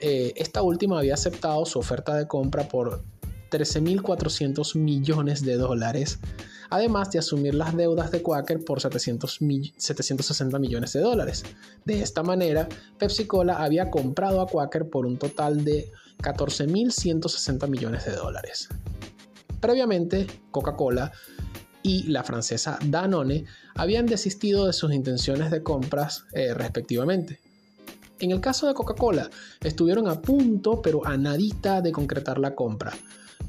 eh, 0.01 0.33
esta 0.37 0.63
última 0.63 0.99
había 0.99 1.15
aceptado 1.15 1.65
su 1.65 1.79
oferta 1.79 2.15
de 2.15 2.27
compra 2.27 2.69
por 2.69 3.05
13.400 3.51 4.77
millones 4.77 5.45
de 5.45 5.57
dólares, 5.57 6.19
además 6.71 7.11
de 7.11 7.19
asumir 7.19 7.55
las 7.55 7.77
deudas 7.77 8.11
de 8.11 8.23
Quaker 8.23 8.65
por 8.65 8.81
760 8.81 10.59
millones 10.59 10.93
de 10.93 11.01
dólares. 11.01 11.45
De 11.85 12.01
esta 12.01 12.23
manera, 12.23 12.69
Pepsi 12.99 13.27
Cola 13.27 13.63
había 13.63 13.91
comprado 13.91 14.41
a 14.41 14.47
Quaker 14.47 14.89
por 14.91 15.07
un 15.07 15.19
total 15.19 15.65
de 15.65 15.91
14.160 16.19 17.69
millones 17.69 18.05
de 18.05 18.13
dólares. 18.13 18.69
Previamente, 19.61 20.27
Coca-Cola 20.51 21.13
y 21.83 22.05
la 22.05 22.23
francesa 22.23 22.79
Danone 22.85 23.45
habían 23.75 24.07
desistido 24.07 24.67
de 24.67 24.73
sus 24.73 24.93
intenciones 24.93 25.51
de 25.51 25.63
compras 25.63 26.25
eh, 26.33 26.55
respectivamente. 26.55 27.41
En 28.21 28.33
el 28.33 28.41
caso 28.41 28.67
de 28.67 28.75
Coca-Cola, 28.75 29.31
estuvieron 29.61 30.09
a 30.09 30.21
punto, 30.21 30.83
pero 30.83 31.07
a 31.07 31.17
nadita 31.17 31.81
de 31.81 31.93
concretar 31.93 32.39
la 32.39 32.55
compra. 32.55 32.93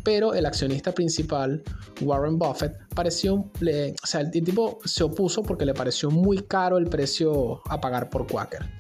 Pero 0.04 0.36
el 0.36 0.46
accionista 0.46 0.94
principal, 0.94 1.64
Warren 2.02 2.38
Buffett, 2.38 2.78
pareció, 2.94 3.34
o 3.36 4.08
sea, 4.08 4.22
el 4.22 4.30
tipo 4.30 4.80
se 4.86 5.04
opuso 5.04 5.42
porque 5.42 5.66
le 5.66 5.74
pareció 5.74 6.12
muy 6.12 6.44
caro 6.44 6.78
el 6.78 6.88
precio 6.88 7.62
a 7.66 7.82
pagar 7.82 8.10
por 8.10 8.28
Quaker. 8.28 8.79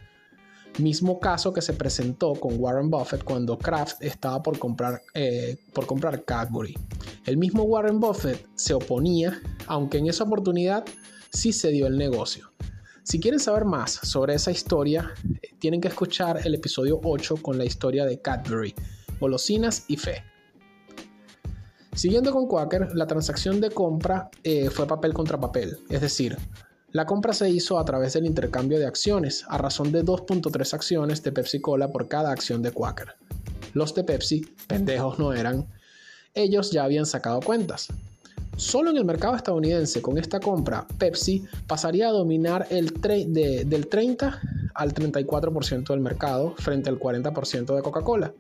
Mismo 0.80 1.20
caso 1.20 1.52
que 1.52 1.62
se 1.62 1.74
presentó 1.74 2.34
con 2.36 2.58
Warren 2.58 2.89
Buffett 2.89 3.26
cuando 3.26 3.58
Kraft 3.58 4.02
estaba 4.02 4.42
por 4.42 4.58
comprar, 4.58 5.02
eh, 5.13 5.58
por 5.74 5.86
comprar 5.86 6.24
Cadbury. 6.24 6.78
El 7.26 7.36
mismo 7.36 7.63
Warren 7.63 8.00
Buffett 8.00 8.48
se 8.56 8.74
oponía, 8.74 9.42
aunque 9.68 9.98
en 9.98 10.08
esa 10.08 10.24
oportunidad 10.24 10.86
sí 11.32 11.52
se 11.52 11.70
dio 11.70 11.86
el 11.88 11.98
negocio. 11.98 12.52
Si 13.04 13.20
quieren 13.20 13.42
saber 13.42 13.65
más 13.65 13.92
sobre 13.92 14.36
esa 14.36 14.52
historia, 14.52 15.12
eh, 15.42 15.50
tienen 15.60 15.82
que 15.82 15.89
escuchar 15.89 16.39
el 16.46 16.56
episodio 16.56 17.02
8 17.04 17.38
con 17.42 17.58
la 17.58 17.65
historia 17.65 18.06
de 18.06 18.22
Cadbury, 18.22 18.74
golosinas 19.20 19.84
y 19.89 19.98
fe. 19.98 20.24
Siguiendo 21.94 22.32
con 22.32 22.48
Quaker, 22.48 22.96
la 22.96 23.08
transacción 23.08 23.60
de 23.60 23.72
compra 23.72 24.30
eh, 24.44 24.70
fue 24.70 24.88
papel 24.88 25.13
contra 25.13 25.38
papel, 25.38 25.80
es 25.89 26.00
decir, 26.00 26.38
la 26.91 27.06
compra 27.06 27.34
se 27.34 27.49
hizo 27.49 27.78
a 27.78 27.86
través 27.86 28.13
del 28.13 28.25
intercambio 28.25 28.80
de 28.80 28.88
acciones, 28.88 29.45
a 29.47 29.58
razón 29.58 29.91
de 29.91 30.04
2.3 30.04 30.73
acciones 30.73 31.21
de 31.21 31.32
Pepsi 31.32 31.62
Cola 31.62 31.91
por 31.91 32.08
cada 32.08 32.32
acción 32.32 32.63
de 32.63 32.71
Quaker. 32.71 33.15
Los 33.73 33.93
de 33.93 34.04
Pepsi, 34.04 34.41
pendejos 34.67 35.19
no 35.19 35.34
eran, 35.34 35.67
ellos 36.34 36.71
ya 36.71 36.84
habían 36.84 37.06
sacado 37.06 37.41
cuentas. 37.41 37.89
Solo 38.60 38.89
en 38.89 38.98
el 38.98 39.06
mercado 39.06 39.38
estadounidense, 39.38 40.02
con 40.02 40.17
esta 40.17 40.41
compra, 40.41 40.86
Pepsi 40.98 41.45
pasaría 41.65 42.10
a 42.10 42.12
dominar 42.12 42.67
el 42.69 42.91
del 43.00 43.88
30 43.88 44.41
al 44.74 44.93
34% 44.93 45.88
del 45.88 46.02
mercado 46.02 46.56
frente 46.58 46.89
al 46.89 47.00
40% 47.00 47.74
de 47.74 47.82
Coca-Cola. 47.82 48.34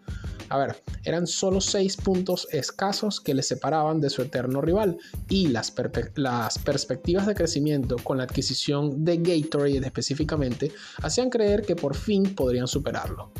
A 0.49 0.57
ver, 0.57 0.83
eran 1.05 1.25
solo 1.25 1.61
6 1.61 1.95
puntos 1.95 2.49
escasos 2.51 3.21
que 3.21 3.33
le 3.33 3.43
separaban 3.43 4.01
de 4.01 4.09
su 4.09 4.21
eterno 4.21 4.59
rival 4.59 4.97
y 5.29 5.47
las, 5.47 5.73
las 6.15 6.59
perspectivas 6.59 7.25
de 7.25 7.35
crecimiento 7.35 7.95
con 8.03 8.17
la 8.17 8.25
adquisición 8.25 9.05
de 9.05 9.19
Gatorade 9.19 9.77
específicamente 9.77 10.73
hacían 11.01 11.29
creer 11.29 11.61
que 11.61 11.77
por 11.77 11.95
fin 11.95 12.35
podrían 12.35 12.67
superarlo. 12.67 13.31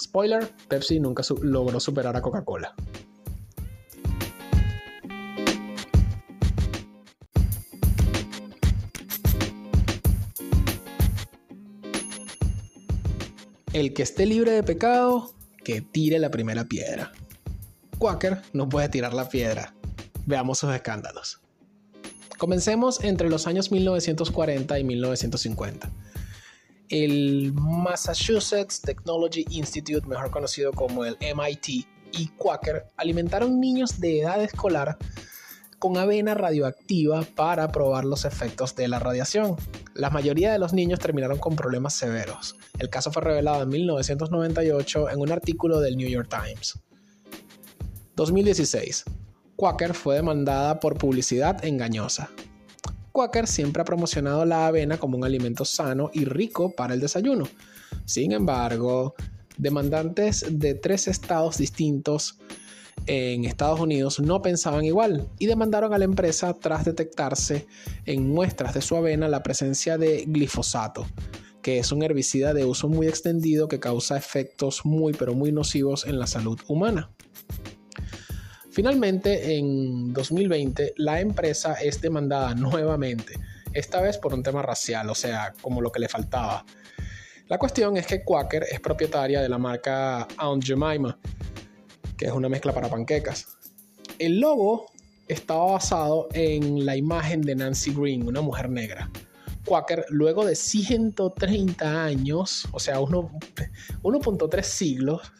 Spoiler, 0.00 0.48
Pepsi 0.68 1.00
nunca 1.00 1.24
logró 1.42 1.80
superar 1.80 2.16
a 2.16 2.22
Coca-Cola. 2.22 2.72
El 13.72 13.94
que 13.94 14.02
esté 14.02 14.26
libre 14.26 14.50
de 14.50 14.64
pecado, 14.64 15.32
que 15.62 15.80
tire 15.80 16.18
la 16.18 16.30
primera 16.30 16.64
piedra. 16.64 17.12
Quaker 17.98 18.42
no 18.52 18.68
puede 18.68 18.88
tirar 18.88 19.14
la 19.14 19.28
piedra. 19.28 19.74
Veamos 20.26 20.58
sus 20.58 20.74
escándalos. 20.74 21.40
Comencemos 22.36 23.04
entre 23.04 23.30
los 23.30 23.46
años 23.46 23.70
1940 23.70 24.76
y 24.76 24.82
1950. 24.82 25.88
El 26.88 27.52
Massachusetts 27.52 28.80
Technology 28.80 29.46
Institute, 29.50 30.04
mejor 30.08 30.32
conocido 30.32 30.72
como 30.72 31.04
el 31.04 31.16
MIT, 31.20 31.86
y 32.12 32.26
Quaker 32.38 32.86
alimentaron 32.96 33.60
niños 33.60 34.00
de 34.00 34.22
edad 34.22 34.42
escolar 34.42 34.98
con 35.80 35.96
avena 35.96 36.34
radioactiva 36.34 37.22
para 37.34 37.72
probar 37.72 38.04
los 38.04 38.26
efectos 38.26 38.76
de 38.76 38.86
la 38.86 38.98
radiación. 38.98 39.56
La 39.94 40.10
mayoría 40.10 40.52
de 40.52 40.58
los 40.58 40.74
niños 40.74 41.00
terminaron 41.00 41.38
con 41.38 41.56
problemas 41.56 41.94
severos. 41.94 42.54
El 42.78 42.90
caso 42.90 43.10
fue 43.10 43.22
revelado 43.22 43.62
en 43.62 43.70
1998 43.70 45.08
en 45.08 45.20
un 45.20 45.32
artículo 45.32 45.80
del 45.80 45.96
New 45.96 46.08
York 46.08 46.28
Times. 46.28 46.78
2016. 48.14 49.04
Quaker 49.56 49.94
fue 49.94 50.16
demandada 50.16 50.80
por 50.80 50.98
publicidad 50.98 51.64
engañosa. 51.64 52.30
Quaker 53.12 53.46
siempre 53.46 53.80
ha 53.80 53.86
promocionado 53.86 54.44
la 54.44 54.66
avena 54.66 54.98
como 54.98 55.16
un 55.16 55.24
alimento 55.24 55.64
sano 55.64 56.10
y 56.12 56.26
rico 56.26 56.74
para 56.76 56.92
el 56.92 57.00
desayuno. 57.00 57.48
Sin 58.04 58.32
embargo, 58.32 59.14
demandantes 59.56 60.44
de 60.50 60.74
tres 60.74 61.08
estados 61.08 61.56
distintos 61.56 62.38
en 63.06 63.44
Estados 63.44 63.80
Unidos 63.80 64.20
no 64.20 64.42
pensaban 64.42 64.84
igual 64.84 65.28
y 65.38 65.46
demandaron 65.46 65.92
a 65.92 65.98
la 65.98 66.04
empresa 66.04 66.54
tras 66.54 66.84
detectarse 66.84 67.66
en 68.06 68.28
muestras 68.28 68.74
de 68.74 68.82
su 68.82 68.96
avena 68.96 69.28
la 69.28 69.42
presencia 69.42 69.98
de 69.98 70.24
glifosato, 70.26 71.06
que 71.62 71.78
es 71.78 71.92
un 71.92 72.02
herbicida 72.02 72.54
de 72.54 72.64
uso 72.64 72.88
muy 72.88 73.06
extendido 73.06 73.68
que 73.68 73.80
causa 73.80 74.16
efectos 74.16 74.84
muy 74.84 75.12
pero 75.12 75.34
muy 75.34 75.52
nocivos 75.52 76.06
en 76.06 76.18
la 76.18 76.26
salud 76.26 76.60
humana. 76.68 77.10
Finalmente, 78.70 79.56
en 79.56 80.12
2020, 80.12 80.94
la 80.96 81.20
empresa 81.20 81.74
es 81.74 82.00
demandada 82.00 82.54
nuevamente, 82.54 83.34
esta 83.72 84.00
vez 84.00 84.16
por 84.18 84.32
un 84.32 84.42
tema 84.42 84.62
racial, 84.62 85.10
o 85.10 85.14
sea, 85.14 85.52
como 85.60 85.80
lo 85.80 85.90
que 85.90 86.00
le 86.00 86.08
faltaba. 86.08 86.64
La 87.48 87.58
cuestión 87.58 87.96
es 87.96 88.06
que 88.06 88.22
Quaker 88.22 88.64
es 88.70 88.78
propietaria 88.78 89.40
de 89.40 89.48
la 89.48 89.58
marca 89.58 90.28
Aunt 90.36 90.64
Jemima, 90.64 91.18
que 92.20 92.26
es 92.26 92.32
una 92.32 92.50
mezcla 92.50 92.74
para 92.74 92.90
panquecas. 92.90 93.56
El 94.18 94.40
logo 94.40 94.92
estaba 95.26 95.64
basado 95.72 96.28
en 96.34 96.84
la 96.84 96.94
imagen 96.94 97.40
de 97.40 97.54
Nancy 97.54 97.94
Green, 97.94 98.28
una 98.28 98.42
mujer 98.42 98.68
negra. 98.68 99.10
Quaker, 99.64 100.04
luego 100.10 100.44
de 100.44 100.54
130 100.54 102.04
años, 102.04 102.68
o 102.72 102.78
sea, 102.78 103.00
1.3 103.00 104.62
siglos, 104.62 105.32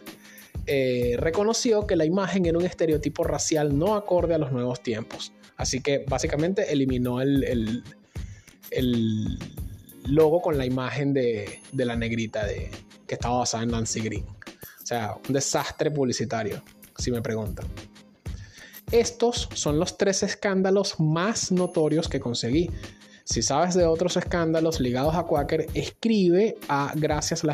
eh, 0.65 1.17
reconoció 1.19 1.87
que 1.87 1.97
la 1.97 2.07
imagen 2.07 2.47
era 2.47 2.57
un 2.57 2.65
estereotipo 2.65 3.25
racial 3.25 3.79
no 3.79 3.95
acorde 3.95 4.35
a 4.35 4.39
los 4.39 4.51
nuevos 4.51 4.83
tiempos. 4.83 5.35
Así 5.59 5.83
que 5.83 6.07
básicamente 6.09 6.73
eliminó 6.73 7.21
el, 7.21 7.85
el, 8.71 9.39
logo 10.07 10.41
con 10.41 10.57
la 10.57 10.65
imagen 10.65 11.13
de, 11.13 11.61
de 11.73 11.85
la 11.85 11.95
negrita 11.95 12.47
de, 12.47 12.71
que 13.07 13.17
estaba 13.17 13.41
basada 13.41 13.65
en 13.65 13.71
Nancy 13.71 14.01
Green 14.01 14.40
sea, 14.91 15.17
un 15.27 15.33
desastre 15.33 15.91
publicitario, 15.91 16.63
si 16.97 17.11
me 17.11 17.23
preguntan. 17.23 17.67
Estos 18.91 19.49
son 19.55 19.79
los 19.79 19.97
tres 19.97 20.23
escándalos 20.23 20.99
más 20.99 21.53
notorios 21.53 22.09
que 22.09 22.19
conseguí. 22.19 22.71
Si 23.25 23.43
sabes 23.43 23.75
de 23.75 23.87
otros 23.87 24.17
escándalos 24.17 24.81
ligados 24.81 25.15
a 25.15 25.23
Quaker, 25.23 25.69
escribe 25.75 26.57
a 26.69 26.93
gracias 26.97 27.45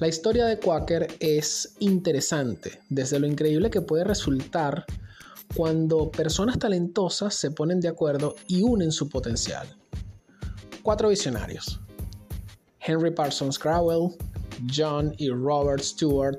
la 0.00 0.08
historia 0.08 0.46
de 0.46 0.58
Quaker 0.58 1.08
es 1.20 1.74
interesante, 1.78 2.80
desde 2.88 3.20
lo 3.20 3.26
increíble 3.26 3.68
que 3.68 3.82
puede 3.82 4.02
resultar 4.02 4.86
cuando 5.54 6.10
personas 6.10 6.58
talentosas 6.58 7.34
se 7.34 7.50
ponen 7.50 7.80
de 7.80 7.88
acuerdo 7.88 8.34
y 8.48 8.62
unen 8.62 8.92
su 8.92 9.10
potencial. 9.10 9.76
Cuatro 10.82 11.10
visionarios. 11.10 11.80
Henry 12.80 13.10
Parsons 13.10 13.58
Crowell, 13.58 14.16
John 14.74 15.14
y 15.18 15.28
Robert 15.28 15.82
Stewart, 15.82 16.38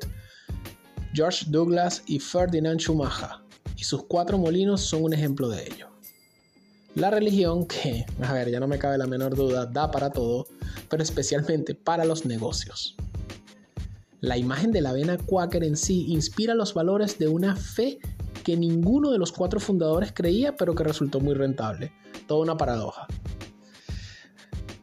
George 1.13 1.45
Douglas 1.49 2.01
y 2.07 2.19
Ferdinand 2.19 2.79
Schumacher, 2.79 3.29
y 3.77 3.83
sus 3.83 4.05
cuatro 4.05 4.39
molinos 4.39 4.81
son 4.81 5.03
un 5.03 5.13
ejemplo 5.13 5.47
de 5.49 5.67
ello. 5.67 5.87
La 6.95 7.11
religión 7.11 7.67
que, 7.67 8.07
a 8.23 8.33
ver, 8.33 8.49
ya 8.49 8.59
no 8.59 8.67
me 8.67 8.79
cabe 8.79 8.97
la 8.97 9.05
menor 9.05 9.35
duda, 9.35 9.67
da 9.67 9.91
para 9.91 10.09
todo, 10.09 10.47
pero 10.89 11.03
especialmente 11.03 11.75
para 11.75 12.05
los 12.05 12.25
negocios. 12.25 12.97
La 14.21 14.37
imagen 14.37 14.71
de 14.71 14.81
la 14.81 14.91
avena 14.91 15.17
Quaker 15.17 15.63
en 15.63 15.75
sí 15.75 16.05
inspira 16.09 16.53
los 16.53 16.75
valores 16.75 17.17
de 17.17 17.27
una 17.27 17.55
fe 17.55 17.97
que 18.43 18.55
ninguno 18.55 19.09
de 19.09 19.17
los 19.17 19.31
cuatro 19.31 19.59
fundadores 19.59 20.11
creía, 20.13 20.55
pero 20.55 20.75
que 20.75 20.83
resultó 20.83 21.19
muy 21.19 21.33
rentable. 21.33 21.91
Toda 22.27 22.43
una 22.43 22.55
paradoja. 22.55 23.07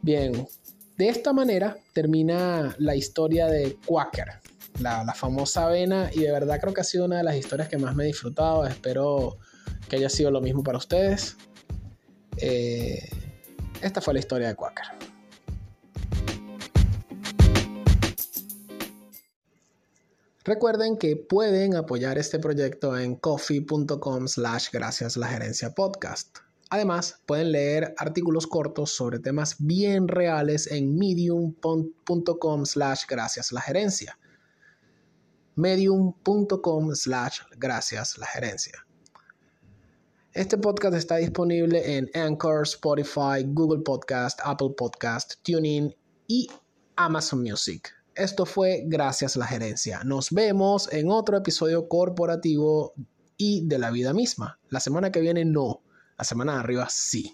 Bien, 0.01 0.45
de 0.97 1.07
esta 1.07 1.31
manera 1.31 1.77
termina 1.93 2.75
la 2.79 2.95
historia 2.95 3.47
de 3.47 3.77
Quaker. 3.85 4.27
la, 4.81 5.13
famosa 5.13 5.67
avena 5.67 6.09
y 6.13 6.19
de 6.19 6.31
verdad 6.31 6.59
creo 6.59 6.73
que 6.73 6.81
ha 6.81 6.85
sido 6.85 7.05
una 7.05 7.17
de 7.17 7.23
las 7.23 7.35
historias 7.35 7.69
que 7.69 7.77
más 7.77 7.95
me 7.95 8.03
he 8.03 8.07
disfrutado. 8.07 8.67
Espero 8.67 9.37
que 9.87 9.95
haya 9.95 10.09
sido 10.09 10.31
lo 10.31 10.41
mismo 10.41 10.63
para 10.63 10.77
ustedes. 10.77 11.37
Eh, 12.37 13.09
esta 13.81 14.01
fue 14.01 14.13
la 14.13 14.19
historia 14.19 14.49
de 14.49 14.55
Quaker. 14.55 15.08
Recuerden 20.49 20.97
que 20.97 21.15
pueden 21.15 21.75
apoyar 21.75 22.17
este 22.17 22.39
proyecto 22.39 22.97
en 22.97 23.17
coffee.com 23.17 24.27
slash 24.27 24.69
gracias 24.73 25.15
la 25.15 25.27
gerencia 25.27 25.75
podcast. 25.75 26.39
Además, 26.71 27.21
pueden 27.27 27.51
leer 27.51 27.93
artículos 27.99 28.47
cortos 28.47 28.89
sobre 28.89 29.19
temas 29.19 29.57
bien 29.59 30.07
reales 30.07 30.65
en 30.71 30.97
medium.com 30.97 32.65
slash 32.65 33.03
gracias 33.07 33.51
la 33.51 33.61
gerencia. 33.61 34.17
medium.com 35.53 36.95
slash 36.95 37.41
gracias 37.55 38.17
la 38.17 38.25
gerencia. 38.25 38.87
Este 40.33 40.57
podcast 40.57 40.95
está 40.95 41.17
disponible 41.17 41.95
en 41.95 42.09
Anchor, 42.15 42.63
Spotify, 42.63 43.45
Google 43.45 43.83
Podcast, 43.83 44.39
Apple 44.43 44.71
Podcast, 44.75 45.35
TuneIn 45.43 45.95
y 46.25 46.49
Amazon 46.95 47.43
Music. 47.43 47.98
Esto 48.19 48.45
fue 48.45 48.83
Gracias 48.85 49.37
la 49.37 49.47
Gerencia. 49.47 50.01
Nos 50.03 50.31
vemos 50.31 50.91
en 50.91 51.09
otro 51.09 51.37
episodio 51.37 51.87
corporativo 51.87 52.91
y 53.37 53.65
de 53.65 53.79
la 53.79 53.91
vida 53.91 54.13
misma. 54.13 54.59
La 54.67 54.81
semana 54.81 55.09
que 55.09 55.21
viene 55.21 55.45
no, 55.45 55.83
la 56.17 56.25
semana 56.25 56.55
de 56.55 56.59
arriba 56.59 56.87
sí. 56.89 57.33